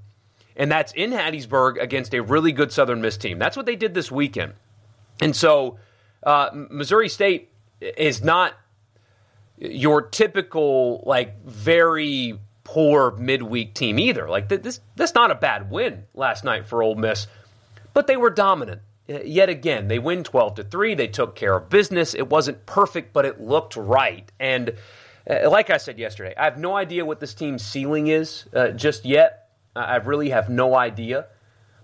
and 0.56 0.70
that's 0.70 0.92
in 0.92 1.10
Hattiesburg 1.10 1.80
against 1.80 2.14
a 2.14 2.22
really 2.22 2.52
good 2.52 2.72
Southern 2.72 3.00
Miss 3.00 3.16
team. 3.16 3.38
That's 3.38 3.56
what 3.56 3.66
they 3.66 3.76
did 3.76 3.94
this 3.94 4.10
weekend, 4.10 4.54
and 5.20 5.36
so 5.36 5.78
uh, 6.22 6.50
Missouri 6.52 7.08
State 7.08 7.50
is 7.80 8.22
not 8.24 8.54
your 9.58 10.02
typical 10.02 11.02
like 11.06 11.44
very 11.44 12.38
poor 12.64 13.12
midweek 13.12 13.74
team 13.74 13.98
either. 13.98 14.28
Like 14.28 14.48
this, 14.48 14.80
that's 14.96 15.14
not 15.14 15.30
a 15.30 15.34
bad 15.34 15.70
win 15.70 16.04
last 16.14 16.44
night 16.44 16.66
for 16.66 16.82
Ole 16.82 16.96
Miss, 16.96 17.26
but 17.94 18.06
they 18.06 18.16
were 18.16 18.30
dominant 18.30 18.82
yet 19.06 19.48
again. 19.48 19.88
They 19.88 19.98
win 19.98 20.24
twelve 20.24 20.56
to 20.56 20.64
three. 20.64 20.94
They 20.94 21.06
took 21.06 21.36
care 21.36 21.54
of 21.56 21.70
business. 21.70 22.12
It 22.14 22.28
wasn't 22.28 22.66
perfect, 22.66 23.12
but 23.12 23.24
it 23.24 23.40
looked 23.40 23.76
right. 23.76 24.30
And 24.40 24.74
uh, 25.30 25.48
like 25.48 25.70
I 25.70 25.76
said 25.76 25.98
yesterday, 25.98 26.34
I 26.36 26.44
have 26.44 26.58
no 26.58 26.76
idea 26.76 27.04
what 27.04 27.20
this 27.20 27.34
team's 27.34 27.62
ceiling 27.62 28.08
is 28.08 28.46
uh, 28.52 28.68
just 28.70 29.04
yet. 29.04 29.45
I 29.76 29.96
really 29.96 30.30
have 30.30 30.48
no 30.48 30.76
idea, 30.76 31.26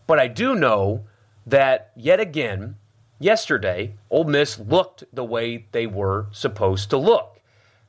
but 0.06 0.18
I 0.18 0.28
do 0.28 0.54
know 0.54 1.04
that 1.46 1.92
yet 1.96 2.20
again 2.20 2.76
yesterday, 3.22 3.94
Ole 4.10 4.24
Miss 4.24 4.58
looked 4.58 5.04
the 5.12 5.24
way 5.24 5.66
they 5.72 5.86
were 5.86 6.26
supposed 6.32 6.90
to 6.90 6.98
look. 6.98 7.40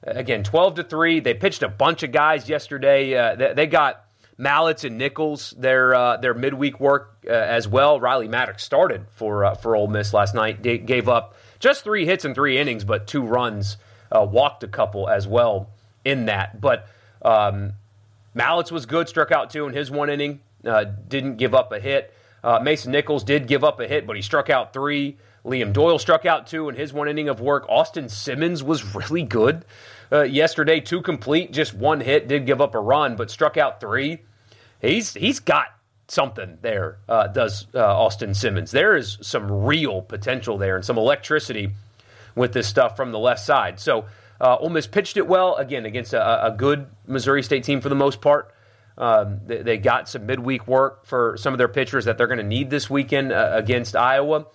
Again, 0.03 0.43
12 0.43 0.75
to 0.75 0.83
3. 0.83 1.19
They 1.21 1.33
pitched 1.33 1.63
a 1.63 1.69
bunch 1.69 2.03
of 2.03 2.11
guys 2.11 2.49
yesterday. 2.49 3.15
Uh, 3.15 3.35
they, 3.35 3.53
they, 3.53 3.67
got 3.67 4.05
Mallitz 4.37 4.83
and 4.83 4.97
Nichols 4.97 5.51
their 5.57 5.95
uh, 5.95 6.17
their 6.17 6.33
midweek 6.33 6.79
work 6.79 7.23
uh, 7.25 7.31
as 7.31 7.67
well. 7.67 7.99
Riley 7.99 8.27
Maddox 8.27 8.63
started 8.63 9.05
for 9.11 9.45
uh, 9.45 9.55
for 9.55 9.75
Ole 9.75 9.87
Miss 9.87 10.13
last 10.13 10.35
night. 10.35 10.61
They 10.61 10.77
gave 10.77 11.07
up 11.07 11.35
just 11.59 11.85
three 11.85 12.05
hits 12.05 12.25
in 12.25 12.33
three 12.33 12.57
innings, 12.57 12.83
but 12.83 13.07
two 13.07 13.23
runs. 13.23 13.77
Uh, 14.11 14.23
walked 14.23 14.63
a 14.63 14.67
couple 14.67 15.09
as 15.09 15.27
well 15.27 15.71
in 16.05 16.25
that. 16.25 16.61
But 16.61 16.87
um, 17.23 17.73
Mallitz 18.35 18.71
was 18.71 18.85
good, 18.85 19.07
struck 19.07 19.31
out 19.31 19.49
two 19.49 19.67
in 19.67 19.73
his 19.73 19.91
one 19.91 20.09
inning. 20.09 20.41
Uh, 20.65 20.85
didn't 21.07 21.37
give 21.37 21.53
up 21.53 21.71
a 21.71 21.79
hit. 21.79 22.13
Mason 22.61 22.91
Nichols 22.91 23.23
did 23.23 23.47
give 23.47 23.63
up 23.63 23.79
a 23.79 23.87
hit, 23.87 24.05
but 24.05 24.15
he 24.15 24.21
struck 24.21 24.49
out 24.49 24.73
three. 24.73 25.17
Liam 25.45 25.73
Doyle 25.73 25.99
struck 25.99 26.25
out 26.25 26.47
two 26.47 26.69
in 26.69 26.75
his 26.75 26.93
one 26.93 27.07
inning 27.07 27.29
of 27.29 27.39
work. 27.39 27.65
Austin 27.69 28.09
Simmons 28.09 28.63
was 28.63 28.95
really 28.95 29.23
good 29.23 29.65
uh, 30.13 30.21
yesterday, 30.21 30.79
two 30.79 31.01
complete, 31.01 31.51
just 31.51 31.73
one 31.73 31.99
hit, 31.99 32.27
did 32.27 32.45
give 32.45 32.61
up 32.61 32.75
a 32.75 32.79
run, 32.79 33.15
but 33.15 33.31
struck 33.31 33.57
out 33.57 33.79
three. 33.81 34.21
He's 34.79 35.13
he's 35.13 35.39
got 35.39 35.67
something 36.07 36.59
there. 36.61 36.97
Uh, 37.09 37.27
does 37.27 37.65
uh, 37.73 37.79
Austin 37.79 38.35
Simmons? 38.35 38.69
There 38.69 38.95
is 38.95 39.17
some 39.21 39.51
real 39.65 40.01
potential 40.01 40.57
there 40.57 40.75
and 40.75 40.85
some 40.85 40.97
electricity 40.97 41.71
with 42.35 42.53
this 42.53 42.67
stuff 42.67 42.95
from 42.95 43.11
the 43.11 43.19
left 43.19 43.41
side. 43.41 43.79
So 43.79 44.05
uh, 44.43 44.57
Ole 44.57 44.69
Miss 44.69 44.87
pitched 44.87 45.15
it 45.15 45.25
well 45.25 45.55
again 45.55 45.85
against 45.85 46.13
a, 46.13 46.47
a 46.47 46.51
good 46.51 46.87
Missouri 47.07 47.41
State 47.43 47.63
team 47.63 47.79
for 47.79 47.87
the 47.87 47.95
most 47.95 48.19
part. 48.19 48.53
Um, 48.97 49.39
they, 49.45 49.61
they, 49.63 49.77
got 49.77 50.09
some 50.09 50.25
midweek 50.25 50.67
work 50.67 51.05
for 51.05 51.37
some 51.37 51.53
of 51.53 51.57
their 51.57 51.69
pitchers 51.69 52.05
that 52.05 52.17
they're 52.17 52.27
going 52.27 52.39
to 52.39 52.43
need 52.43 52.69
this 52.69 52.89
weekend 52.89 53.31
uh, 53.31 53.51
against 53.53 53.95
Iowa. 53.95 54.45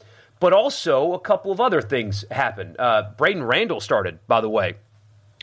But 0.41 0.53
also, 0.53 1.15
a 1.15 1.19
couple 1.19 1.51
of 1.51 1.61
other 1.61 1.81
things 1.81 2.25
happened. 2.31 2.77
Uh, 2.79 3.11
Braden 3.17 3.43
Randall 3.43 3.81
started, 3.81 4.21
by 4.29 4.41
the 4.43 4.49
way, 4.49 4.75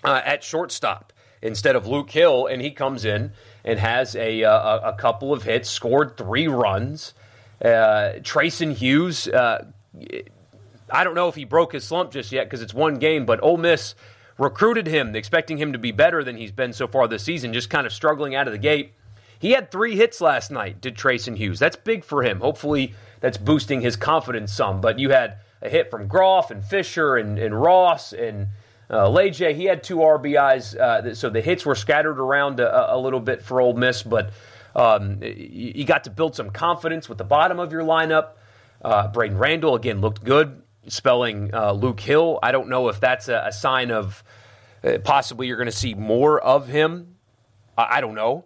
uh, 0.04 0.22
at 0.24 0.44
shortstop 0.44 1.12
instead 1.42 1.76
of 1.76 1.88
Luke 1.88 2.12
Hill, 2.12 2.46
and 2.46 2.62
he 2.62 2.72
comes 2.72 3.04
in 3.04 3.32
and 3.66 3.80
has 3.80 4.16
a, 4.16 4.44
uh, 4.44 4.80
a, 4.80 4.90
a 4.90 4.94
couple 4.94 5.34
of 5.34 5.44
hits, 5.44 5.70
scored 5.70 6.18
three 6.18 6.48
runs. 6.48 7.14
Uh, 7.62 8.20
Trayson 8.22 8.74
Hughes, 8.74 9.28
uh, 9.28 9.66
I 10.90 11.04
don't 11.04 11.16
know 11.16 11.28
if 11.30 11.36
he 11.36 11.46
broke 11.46 11.74
his 11.74 11.84
slump 11.84 12.12
just 12.12 12.32
yet 12.32 12.46
because 12.46 12.62
it's 12.62 12.74
one 12.74 13.00
game, 13.00 13.26
but 13.26 13.42
Ole 13.44 13.58
Miss 13.58 13.96
recruited 14.38 14.88
him, 14.88 15.16
expecting 15.16 15.58
him 15.58 15.74
to 15.74 15.80
be 15.80 15.92
better 15.92 16.24
than 16.24 16.38
he's 16.38 16.52
been 16.52 16.74
so 16.74 16.88
far 16.88 17.08
this 17.08 17.24
season, 17.24 17.54
just 17.54 17.70
kind 17.70 17.88
of 17.88 17.94
struggling 17.94 18.36
out 18.36 18.48
of 18.48 18.54
the 18.54 18.60
gate. 18.60 18.94
He 19.40 19.52
had 19.52 19.72
three 19.72 19.96
hits 19.96 20.22
last 20.22 20.52
night, 20.52 20.82
did 20.82 20.96
Trayson 20.96 21.36
Hughes. 21.36 21.60
That's 21.60 21.76
big 21.76 22.04
for 22.04 22.24
him. 22.24 22.40
Hopefully, 22.40 22.94
that's 23.20 23.38
boosting 23.38 23.82
his 23.82 23.96
confidence 23.96 24.54
some. 24.54 24.82
But 24.82 25.00
you 25.00 25.10
had 25.12 25.38
a 25.62 25.70
hit 25.70 25.92
from 25.92 26.08
Groff 26.08 26.52
and 26.52 26.64
Fischer 26.64 27.16
and, 27.16 27.38
and 27.38 27.60
Ross 27.60 28.14
and 28.14 28.48
uh, 28.90 29.08
Leje. 29.08 29.56
He 29.56 29.66
had 29.66 29.84
two 29.84 29.98
RBIs, 29.98 30.76
uh, 30.78 31.16
so 31.16 31.30
the 31.30 31.42
hits 31.42 31.66
were 31.66 31.76
scattered 31.76 32.20
around 32.20 32.60
a, 32.60 32.96
a 32.96 32.98
little 32.98 33.20
bit 33.20 33.42
for 33.42 33.62
Ole 33.62 33.74
Miss, 33.74 34.04
but 34.04 34.32
um, 34.76 35.22
you, 35.22 35.74
you, 35.76 35.86
got 35.86 36.04
to 36.04 36.10
build 36.10 36.36
some 36.36 36.50
confidence 36.50 37.08
with 37.08 37.18
the 37.18 37.24
bottom 37.24 37.60
of 37.60 37.72
your 37.72 37.84
lineup. 37.84 38.32
Uh, 38.82 39.08
Braden 39.08 39.38
Randall, 39.38 39.76
again, 39.76 40.02
looked 40.02 40.24
good, 40.24 40.62
spelling 40.88 41.54
uh, 41.54 41.72
Luke 41.72 42.00
Hill. 42.00 42.40
I 42.42 42.52
don't 42.52 42.70
know 42.70 42.90
if 42.90 43.00
that's 43.00 43.28
a, 43.28 43.46
a 43.48 43.52
sign 43.52 43.92
of 43.92 44.24
uh, 44.84 45.00
possibly 45.04 45.48
you're 45.48 45.58
going 45.58 45.66
to 45.66 45.72
see 45.72 45.94
more 45.94 46.40
of 46.40 46.68
him. 46.68 47.16
I, 47.78 47.98
I 47.98 48.02
don't 48.02 48.16
know. 48.16 48.46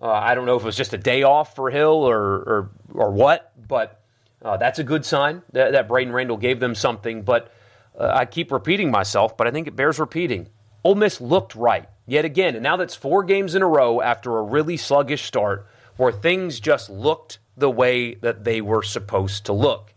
Uh, 0.00 0.10
I 0.10 0.34
don't 0.34 0.46
know 0.46 0.56
if 0.56 0.62
it 0.62 0.66
was 0.66 0.76
just 0.76 0.92
a 0.92 0.98
day 0.98 1.22
off 1.22 1.54
for 1.54 1.70
Hill 1.70 2.08
or 2.08 2.18
or, 2.18 2.70
or 2.92 3.10
what, 3.10 3.52
but 3.68 4.02
uh, 4.42 4.56
that's 4.56 4.78
a 4.78 4.84
good 4.84 5.04
sign 5.04 5.42
that, 5.52 5.72
that 5.72 5.88
Braden 5.88 6.12
Randall 6.12 6.36
gave 6.36 6.60
them 6.60 6.74
something. 6.74 7.22
But 7.22 7.52
uh, 7.98 8.10
I 8.12 8.26
keep 8.26 8.52
repeating 8.52 8.90
myself, 8.90 9.36
but 9.36 9.46
I 9.46 9.50
think 9.50 9.66
it 9.66 9.76
bears 9.76 9.98
repeating. 9.98 10.48
Ole 10.84 10.94
Miss 10.94 11.20
looked 11.20 11.54
right 11.54 11.88
yet 12.06 12.24
again, 12.24 12.54
and 12.54 12.62
now 12.62 12.76
that's 12.76 12.94
four 12.94 13.24
games 13.24 13.54
in 13.54 13.62
a 13.62 13.66
row 13.66 14.00
after 14.00 14.38
a 14.38 14.42
really 14.42 14.76
sluggish 14.76 15.24
start 15.24 15.66
where 15.96 16.12
things 16.12 16.60
just 16.60 16.90
looked 16.90 17.38
the 17.56 17.70
way 17.70 18.14
that 18.16 18.44
they 18.44 18.60
were 18.60 18.82
supposed 18.82 19.46
to 19.46 19.52
look. 19.52 19.92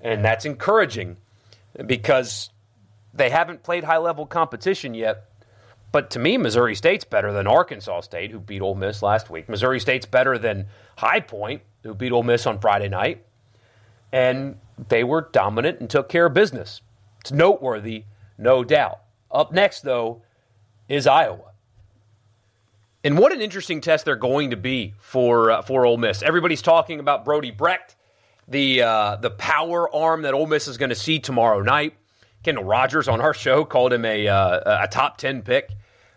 And 0.00 0.24
that's 0.24 0.44
encouraging 0.44 1.16
because 1.86 2.50
they 3.12 3.30
haven't 3.30 3.62
played 3.62 3.84
high 3.84 3.98
level 3.98 4.26
competition 4.26 4.94
yet, 4.94 5.24
but 5.90 6.10
to 6.10 6.18
me, 6.18 6.36
Missouri 6.36 6.74
State's 6.74 7.04
better 7.04 7.32
than 7.32 7.46
Arkansas 7.46 8.02
State, 8.02 8.30
who 8.30 8.38
beat 8.38 8.60
Ole 8.60 8.74
Miss 8.74 9.02
last 9.02 9.30
week. 9.30 9.48
Missouri 9.48 9.80
State's 9.80 10.06
better 10.06 10.38
than 10.38 10.66
High 10.98 11.20
Point, 11.20 11.62
who 11.82 11.94
beat 11.94 12.12
Ole 12.12 12.22
Miss 12.22 12.46
on 12.46 12.58
Friday 12.58 12.88
night. 12.88 13.24
And 14.12 14.58
they 14.88 15.02
were 15.02 15.28
dominant 15.32 15.80
and 15.80 15.88
took 15.88 16.08
care 16.08 16.26
of 16.26 16.34
business. 16.34 16.82
It's 17.20 17.32
noteworthy, 17.32 18.04
no 18.36 18.64
doubt. 18.64 19.00
Up 19.30 19.52
next, 19.52 19.80
though, 19.80 20.22
is 20.88 21.06
Iowa. 21.06 21.52
And 23.04 23.18
what 23.18 23.32
an 23.32 23.40
interesting 23.40 23.80
test 23.80 24.04
they're 24.04 24.16
going 24.16 24.50
to 24.50 24.56
be 24.56 24.94
for 24.98 25.50
uh, 25.50 25.62
for 25.62 25.86
Ole 25.86 25.96
Miss. 25.96 26.22
Everybody's 26.22 26.62
talking 26.62 27.00
about 27.00 27.24
Brody 27.24 27.50
Brecht, 27.50 27.96
the 28.48 28.82
uh, 28.82 29.16
the 29.16 29.30
power 29.30 29.94
arm 29.94 30.22
that 30.22 30.34
Ole 30.34 30.46
Miss 30.46 30.66
is 30.66 30.78
going 30.78 30.90
to 30.90 30.96
see 30.96 31.18
tomorrow 31.18 31.60
night. 31.62 31.94
Kendall 32.42 32.64
Rogers 32.64 33.08
on 33.08 33.20
our 33.20 33.34
show 33.34 33.64
called 33.64 33.92
him 33.92 34.04
a 34.04 34.26
uh, 34.26 34.84
a 34.84 34.88
top 34.88 35.18
ten 35.18 35.42
pick 35.42 35.70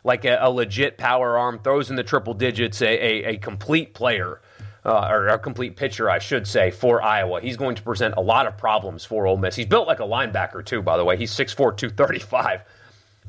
like 0.04 0.26
a, 0.26 0.38
a, 0.42 0.50
legit 0.50 0.98
power 0.98 1.38
arm, 1.38 1.60
throws 1.60 1.90
in 1.90 1.96
the 1.96 2.04
triple 2.04 2.34
digits, 2.34 2.82
a, 2.82 2.88
a, 2.88 3.24
a 3.34 3.38
complete 3.38 3.94
player. 3.94 4.42
Uh, 4.84 5.10
or 5.12 5.28
a 5.28 5.38
complete 5.38 5.76
pitcher, 5.76 6.10
I 6.10 6.18
should 6.18 6.48
say, 6.48 6.72
for 6.72 7.04
Iowa. 7.04 7.40
He's 7.40 7.56
going 7.56 7.76
to 7.76 7.84
present 7.84 8.16
a 8.18 8.20
lot 8.20 8.48
of 8.48 8.58
problems 8.58 9.06
for 9.06 9.28
Ole 9.28 9.38
Miss. 9.38 9.56
He's 9.56 9.68
built 9.68 9.88
like 9.88 10.00
a 10.00 10.08
linebacker, 10.08 10.66
too, 10.66 10.82
by 10.82 10.98
the 10.98 11.06
way. 11.06 11.18
He's 11.18 11.32
6'4, 11.32 11.78
235. 11.78 12.62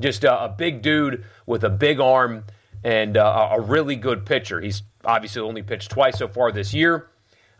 Just 0.00 0.24
a, 0.24 0.54
big 0.56 0.80
dude 0.80 1.26
with 1.44 1.62
a 1.64 1.68
big 1.68 2.00
arm 2.00 2.44
and 2.82 3.18
uh, 3.18 3.50
a 3.52 3.60
really 3.60 3.96
good 3.96 4.24
pitcher. 4.24 4.62
He's 4.62 4.82
obviously 5.04 5.42
only 5.42 5.62
pitched 5.62 5.90
twice 5.90 6.16
so 6.16 6.26
far 6.26 6.52
this 6.52 6.72
year. 6.72 7.10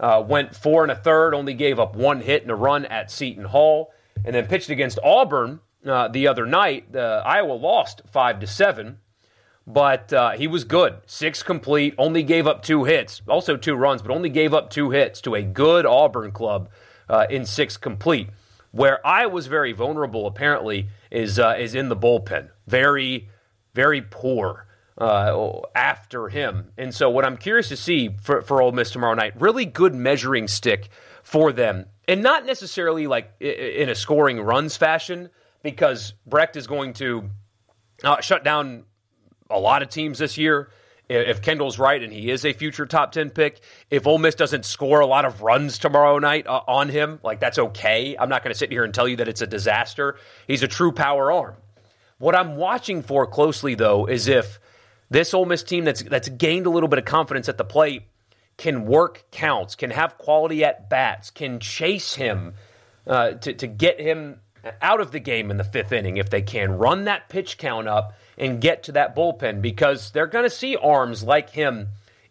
Uh, 0.00 0.22
went 0.26 0.54
four 0.56 0.82
and 0.82 0.90
a 0.90 0.96
third, 0.96 1.34
only 1.34 1.54
gave 1.54 1.78
up 1.78 1.94
one 1.94 2.20
hit 2.20 2.42
and 2.42 2.50
a 2.50 2.54
run 2.54 2.84
at 2.86 3.10
Seton 3.10 3.44
Hall, 3.44 3.92
and 4.24 4.34
then 4.34 4.46
pitched 4.46 4.70
against 4.70 4.98
Auburn 5.04 5.60
uh, 5.86 6.08
the 6.08 6.26
other 6.26 6.46
night. 6.46 6.94
Iowa 6.96 7.52
lost 7.52 8.02
five 8.10 8.40
to 8.40 8.46
seven 8.46 8.98
but 9.66 10.12
uh, 10.12 10.30
he 10.32 10.46
was 10.46 10.64
good. 10.64 10.96
Six 11.06 11.42
complete, 11.42 11.94
only 11.98 12.22
gave 12.22 12.46
up 12.46 12.62
two 12.62 12.84
hits, 12.84 13.22
also 13.28 13.56
two 13.56 13.74
runs, 13.74 14.02
but 14.02 14.10
only 14.10 14.28
gave 14.28 14.52
up 14.52 14.70
two 14.70 14.90
hits 14.90 15.20
to 15.22 15.34
a 15.34 15.42
good 15.42 15.86
Auburn 15.86 16.32
club 16.32 16.68
uh, 17.08 17.26
in 17.30 17.46
six 17.46 17.76
complete. 17.76 18.28
Where 18.72 19.06
Iowa 19.06 19.42
very 19.42 19.72
vulnerable, 19.72 20.26
apparently, 20.26 20.88
is 21.10 21.38
uh, 21.38 21.54
is 21.58 21.74
in 21.74 21.90
the 21.90 21.96
bullpen. 21.96 22.48
Very, 22.66 23.28
very 23.74 24.00
poor 24.00 24.66
uh, 24.98 25.60
after 25.74 26.28
him. 26.28 26.72
And 26.76 26.94
so, 26.94 27.10
what 27.10 27.24
I'm 27.24 27.36
curious 27.36 27.68
to 27.68 27.76
see 27.76 28.10
for 28.20 28.42
for 28.42 28.62
Ole 28.62 28.72
Miss 28.72 28.90
tomorrow 28.90 29.14
night, 29.14 29.40
really 29.40 29.64
good 29.64 29.94
measuring 29.94 30.48
stick 30.48 30.88
for 31.22 31.52
them, 31.52 31.86
and 32.06 32.22
not 32.22 32.44
necessarily 32.44 33.06
like 33.06 33.32
in 33.40 33.88
a 33.88 33.94
scoring 33.94 34.40
runs 34.40 34.76
fashion, 34.76 35.30
because 35.62 36.14
Brecht 36.26 36.56
is 36.56 36.66
going 36.66 36.94
to 36.94 37.30
uh, 38.04 38.20
shut 38.20 38.44
down 38.44 38.84
a 39.50 39.58
lot 39.58 39.82
of 39.82 39.88
teams 39.88 40.18
this 40.18 40.38
year. 40.38 40.70
If 41.08 41.42
Kendall's 41.42 41.78
right 41.78 42.02
and 42.02 42.10
he 42.10 42.30
is 42.30 42.44
a 42.44 42.54
future 42.54 42.86
top 42.86 43.12
10 43.12 43.30
pick, 43.30 43.60
if 43.90 44.06
Ole 44.06 44.18
Miss 44.18 44.34
doesn't 44.34 44.64
score 44.64 45.00
a 45.00 45.06
lot 45.06 45.26
of 45.26 45.42
runs 45.42 45.76
tomorrow 45.76 46.18
night 46.18 46.46
uh, 46.46 46.62
on 46.66 46.88
him, 46.88 47.18
like 47.22 47.38
that's 47.38 47.58
okay. 47.58 48.16
I'm 48.18 48.30
not 48.30 48.42
going 48.42 48.52
to 48.52 48.58
sit 48.58 48.70
here 48.70 48.82
and 48.82 48.94
tell 48.94 49.06
you 49.06 49.16
that 49.16 49.28
it's 49.28 49.42
a 49.42 49.46
disaster. 49.46 50.16
He's 50.46 50.62
a 50.62 50.68
true 50.68 50.92
power 50.92 51.30
arm. 51.30 51.56
What 52.16 52.34
I'm 52.34 52.56
watching 52.56 53.02
for 53.02 53.26
closely, 53.26 53.74
though, 53.74 54.06
is 54.06 54.26
if 54.28 54.60
this 55.12 55.34
Ole 55.34 55.46
Miss 55.46 55.62
team 55.62 55.84
that's, 55.84 56.02
that's 56.02 56.28
gained 56.28 56.66
a 56.66 56.70
little 56.70 56.88
bit 56.88 56.98
of 56.98 57.04
confidence 57.04 57.48
at 57.48 57.58
the 57.58 57.64
plate 57.64 58.02
can 58.56 58.84
work 58.84 59.24
counts, 59.30 59.74
can 59.74 59.90
have 59.90 60.18
quality 60.18 60.64
at 60.64 60.88
bats, 60.88 61.30
can 61.30 61.58
chase 61.58 62.14
him 62.14 62.54
uh, 63.06 63.32
to, 63.32 63.52
to 63.52 63.66
get 63.66 64.00
him 64.00 64.40
out 64.80 65.00
of 65.00 65.10
the 65.10 65.18
game 65.18 65.50
in 65.50 65.56
the 65.56 65.64
fifth 65.64 65.92
inning 65.92 66.16
if 66.16 66.30
they 66.30 66.42
can, 66.42 66.72
run 66.72 67.04
that 67.04 67.28
pitch 67.28 67.58
count 67.58 67.88
up 67.88 68.14
and 68.38 68.60
get 68.60 68.84
to 68.84 68.92
that 68.92 69.16
bullpen 69.16 69.60
because 69.60 70.10
they're 70.12 70.26
going 70.26 70.44
to 70.44 70.50
see 70.50 70.76
arms 70.76 71.22
like 71.22 71.50
him 71.50 71.88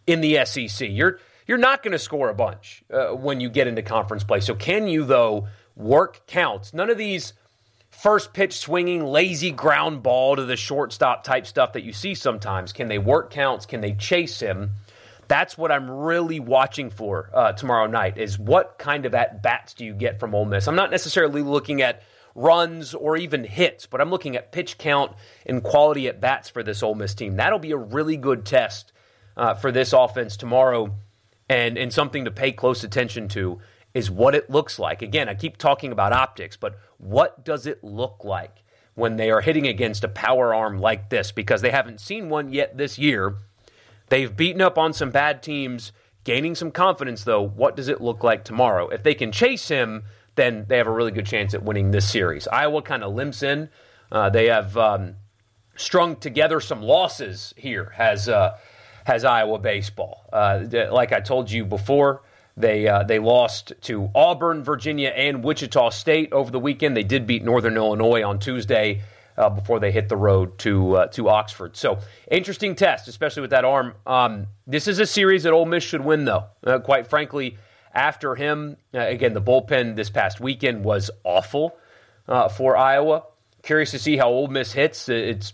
in 0.08 0.22
the 0.22 0.46
SEC. 0.46 0.88
You're 0.90 1.20
you're 1.48 1.58
not 1.58 1.84
going 1.84 1.92
to 1.92 2.00
score 2.00 2.30
a 2.30 2.34
bunch 2.34 2.84
uh, 2.94 3.08
when 3.08 3.42
you 3.42 3.50
get 3.50 3.68
into 3.68 3.82
conference 3.82 4.24
play. 4.24 4.40
So 4.40 4.56
can 4.56 4.88
you 4.88 5.04
though 5.04 5.48
work 5.76 6.26
counts? 6.28 6.74
None 6.74 6.90
of 6.90 6.98
these 6.98 7.34
first 7.92 8.34
pitch 8.34 8.58
swinging, 8.58 9.04
lazy 9.06 9.52
ground 9.52 10.02
ball 10.02 10.36
to 10.36 10.46
the 10.46 10.56
shortstop 10.56 11.24
type 11.24 11.46
stuff 11.46 11.74
that 11.74 11.84
you 11.84 11.94
see 11.94 12.16
sometimes. 12.16 12.74
Can 12.74 12.88
they 12.88 12.98
work 12.98 13.30
counts? 13.30 13.66
Can 13.66 13.82
they 13.82 13.94
chase 13.94 14.40
him? 14.40 14.72
That's 15.28 15.58
what 15.58 15.72
I'm 15.72 15.90
really 15.90 16.40
watching 16.40 16.90
for 16.90 17.30
uh, 17.34 17.54
tomorrow 17.54 17.88
night. 17.88 18.18
Is 18.18 18.38
what 18.38 18.78
kind 18.78 19.06
of 19.06 19.14
at 19.14 19.42
bats 19.42 19.74
do 19.74 19.86
you 19.86 19.94
get 19.94 20.20
from 20.20 20.36
Ole 20.36 20.46
Miss? 20.46 20.68
I'm 20.68 20.76
not 20.76 20.92
necessarily 20.92 21.42
looking 21.42 21.82
at 21.82 22.02
runs 22.36 22.94
or 22.94 23.18
even 23.18 23.44
hits, 23.44 23.86
but 23.86 24.02
I'm 24.02 24.10
looking 24.10 24.36
at 24.36 24.52
pitch 24.52 24.78
count 24.78 25.14
and 25.46 25.64
quality 25.64 26.08
at 26.08 26.20
bats 26.20 26.50
for 26.50 26.64
this 26.64 26.84
Ole 26.84 26.96
Miss 26.96 27.14
team. 27.14 27.38
That'll 27.38 27.60
be 27.60 27.72
a 27.72 27.78
really 27.78 28.18
good 28.18 28.46
test 28.46 28.92
uh, 29.38 29.54
for 29.54 29.72
this 29.72 29.94
offense 29.94 30.38
tomorrow 30.38 30.96
and, 31.50 31.78
and 31.78 31.94
something 31.94 32.26
to 32.26 32.32
pay 32.32 32.52
close 32.52 32.84
attention 32.84 33.28
to 33.30 33.60
is 33.94 34.10
what 34.10 34.36
it 34.36 34.50
looks 34.50 34.80
like. 34.80 35.02
Again, 35.02 35.28
I 35.28 35.36
keep 35.36 35.58
talking 35.58 35.92
about 35.92 36.14
optics, 36.14 36.58
but 36.58 36.80
what 36.98 37.44
does 37.44 37.66
it 37.66 37.84
look 37.84 38.24
like 38.24 38.64
when 38.96 39.18
they 39.18 39.30
are 39.32 39.42
hitting 39.42 39.68
against 39.68 40.04
a 40.04 40.08
power 40.08 40.54
arm 40.54 40.80
like 40.80 41.10
this? 41.10 41.32
Because 41.32 41.62
they 41.62 41.72
haven't 41.72 42.00
seen 42.00 42.30
one 42.30 42.54
yet 42.54 42.78
this 42.78 42.98
year. 42.98 43.36
They've 44.10 44.36
beaten 44.36 44.62
up 44.62 44.78
on 44.78 44.94
some 44.94 45.12
bad 45.12 45.44
teams, 45.44 45.92
gaining 46.24 46.56
some 46.56 46.72
confidence, 46.72 47.24
though. 47.24 47.42
What 47.42 47.76
does 47.76 47.88
it 47.88 48.02
look 48.02 48.24
like 48.24 48.44
tomorrow? 48.44 48.88
If 48.90 49.04
they 49.04 49.14
can 49.14 49.32
chase 49.32 49.68
him, 49.68 50.04
then 50.36 50.66
they 50.68 50.78
have 50.78 50.88
a 50.88 50.92
really 50.92 51.12
good 51.12 51.26
chance 51.26 51.54
at 51.54 51.64
winning 51.64 51.92
this 51.92 52.10
series. 52.10 52.48
Iowa 52.48 52.82
kind 52.82 53.04
of 53.04 53.14
limps 53.14 53.44
in. 53.44 53.70
Uh, 54.12 54.30
they 54.30 54.48
have 54.48 54.78
um, 54.78 55.16
strung 55.76 56.16
together 56.16 56.60
some 56.60 56.82
losses 56.82 57.54
here, 57.58 57.94
has, 57.96 58.30
uh, 58.30 58.58
has 59.06 59.26
Iowa 59.26 59.60
baseball. 59.60 60.26
Uh, 60.32 60.66
like 60.92 61.12
I 61.12 61.20
told 61.20 61.50
you 61.52 61.66
before, 61.66 62.22
they 62.62 62.88
uh, 62.88 63.04
they 63.04 63.20
lost 63.20 63.74
to 63.82 64.10
Auburn, 64.16 64.64
Virginia, 64.64 65.10
and 65.10 65.44
Wichita 65.44 65.90
State 65.90 66.32
over 66.32 66.52
the 66.52 66.60
weekend. 66.60 66.96
They 66.96 67.04
did 67.04 67.28
beat 67.28 67.44
Northern 67.44 67.76
Illinois 67.76 68.24
on 68.24 68.40
Tuesday 68.40 69.02
uh, 69.38 69.50
before 69.50 69.80
they 69.80 69.92
hit 69.92 70.10
the 70.10 70.16
road 70.16 70.58
to 70.60 70.98
uh, 70.98 71.08
to 71.08 71.30
Oxford. 71.30 71.76
So 71.76 72.00
interesting 72.30 72.76
test, 72.76 73.08
especially 73.08 73.42
with 73.42 73.52
that 73.52 73.66
arm. 73.66 73.96
Um, 74.06 74.48
this 74.68 74.88
is 74.88 75.00
a 75.00 75.06
series 75.06 75.44
that 75.44 75.54
Ole 75.54 75.66
Miss 75.66 75.84
should 75.84 76.04
win, 76.04 76.26
though. 76.26 76.46
Uh, 76.64 76.80
quite 76.80 77.08
frankly, 77.08 77.58
after 77.94 78.36
him, 78.36 78.78
uh, 78.94 79.00
again 79.00 79.34
the 79.34 79.42
bullpen 79.42 79.96
this 79.96 80.10
past 80.10 80.40
weekend 80.40 80.84
was 80.84 81.12
awful 81.24 81.76
uh, 82.28 82.50
for 82.50 82.78
Iowa. 82.78 83.24
Curious 83.64 83.92
to 83.92 84.00
see 84.00 84.18
how 84.18 84.30
Ole 84.30 84.48
Miss 84.48 84.72
hits. 84.72 85.10
It's 85.10 85.54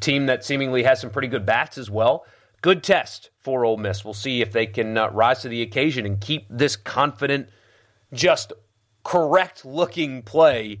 team 0.00 0.26
that 0.26 0.44
seemingly 0.44 0.82
has 0.82 1.00
some 1.00 1.10
pretty 1.10 1.28
good 1.28 1.46
bats 1.46 1.78
as 1.78 1.90
well 1.90 2.26
good 2.60 2.82
test 2.82 3.30
for 3.38 3.64
Ole 3.64 3.76
Miss. 3.76 4.04
We'll 4.04 4.14
see 4.14 4.40
if 4.40 4.52
they 4.52 4.66
can 4.66 4.96
uh, 4.96 5.10
rise 5.10 5.42
to 5.42 5.48
the 5.48 5.62
occasion 5.62 6.06
and 6.06 6.20
keep 6.20 6.46
this 6.50 6.76
confident, 6.76 7.48
just 8.12 8.52
correct 9.04 9.64
looking 9.64 10.22
play 10.22 10.80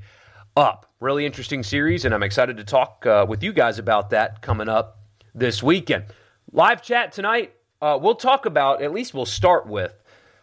up. 0.56 0.86
Really 1.00 1.24
interesting 1.24 1.62
series, 1.62 2.04
and 2.04 2.14
I'm 2.14 2.22
excited 2.22 2.56
to 2.58 2.64
talk 2.64 3.06
uh, 3.06 3.24
with 3.28 3.42
you 3.42 3.52
guys 3.52 3.78
about 3.78 4.10
that 4.10 4.42
coming 4.42 4.68
up 4.68 4.98
this 5.34 5.62
weekend. 5.62 6.04
Live 6.52 6.82
chat 6.82 7.12
tonight. 7.12 7.54
Uh, 7.80 7.98
we'll 8.00 8.14
talk 8.14 8.44
about 8.44 8.82
at 8.82 8.92
least 8.92 9.14
we'll 9.14 9.24
start 9.24 9.66
with 9.66 9.94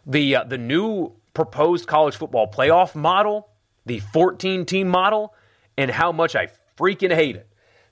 the 0.06 0.38
uh, 0.38 0.43
the 0.43 0.58
new 0.58 1.13
proposed 1.36 1.86
college 1.86 2.15
football 2.15 2.50
playoff 2.52 2.95
model, 2.95 3.50
the 3.86 4.00
14 4.00 4.65
team 4.65 4.88
model, 4.88 5.36
and 5.78 5.91
how 5.91 6.12
much 6.12 6.36
I 6.36 6.47
freaking 6.78 7.13
hate 7.13 7.36
it. 7.36 7.47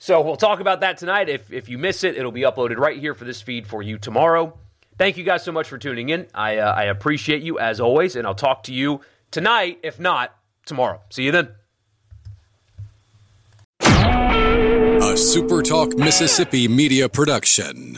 So 0.05 0.21
we'll 0.21 0.35
talk 0.35 0.59
about 0.59 0.81
that 0.81 0.99
tonight. 0.99 1.29
If, 1.29 1.51
if 1.51 1.67
you 1.67 1.79
miss 1.79 2.03
it, 2.03 2.15
it'll 2.15 2.31
be 2.31 2.41
uploaded 2.41 2.77
right 2.77 2.99
here 2.99 3.15
for 3.15 3.25
this 3.25 3.41
feed 3.41 3.65
for 3.65 3.81
you 3.81 3.97
tomorrow. 3.97 4.55
Thank 4.99 5.17
you 5.17 5.23
guys 5.23 5.43
so 5.43 5.51
much 5.51 5.67
for 5.67 5.79
tuning 5.79 6.09
in. 6.09 6.27
I, 6.31 6.57
uh, 6.57 6.71
I 6.73 6.83
appreciate 6.83 7.41
you 7.41 7.57
as 7.57 7.79
always, 7.79 8.15
and 8.15 8.27
I'll 8.27 8.35
talk 8.35 8.61
to 8.65 8.71
you 8.71 9.01
tonight, 9.31 9.79
if 9.81 9.99
not 9.99 10.37
tomorrow. 10.67 11.01
See 11.09 11.23
you 11.23 11.31
then. 11.31 11.49
A 13.81 15.15
SuperTalk 15.17 15.97
Mississippi 15.97 16.67
media 16.67 17.09
production. 17.09 17.97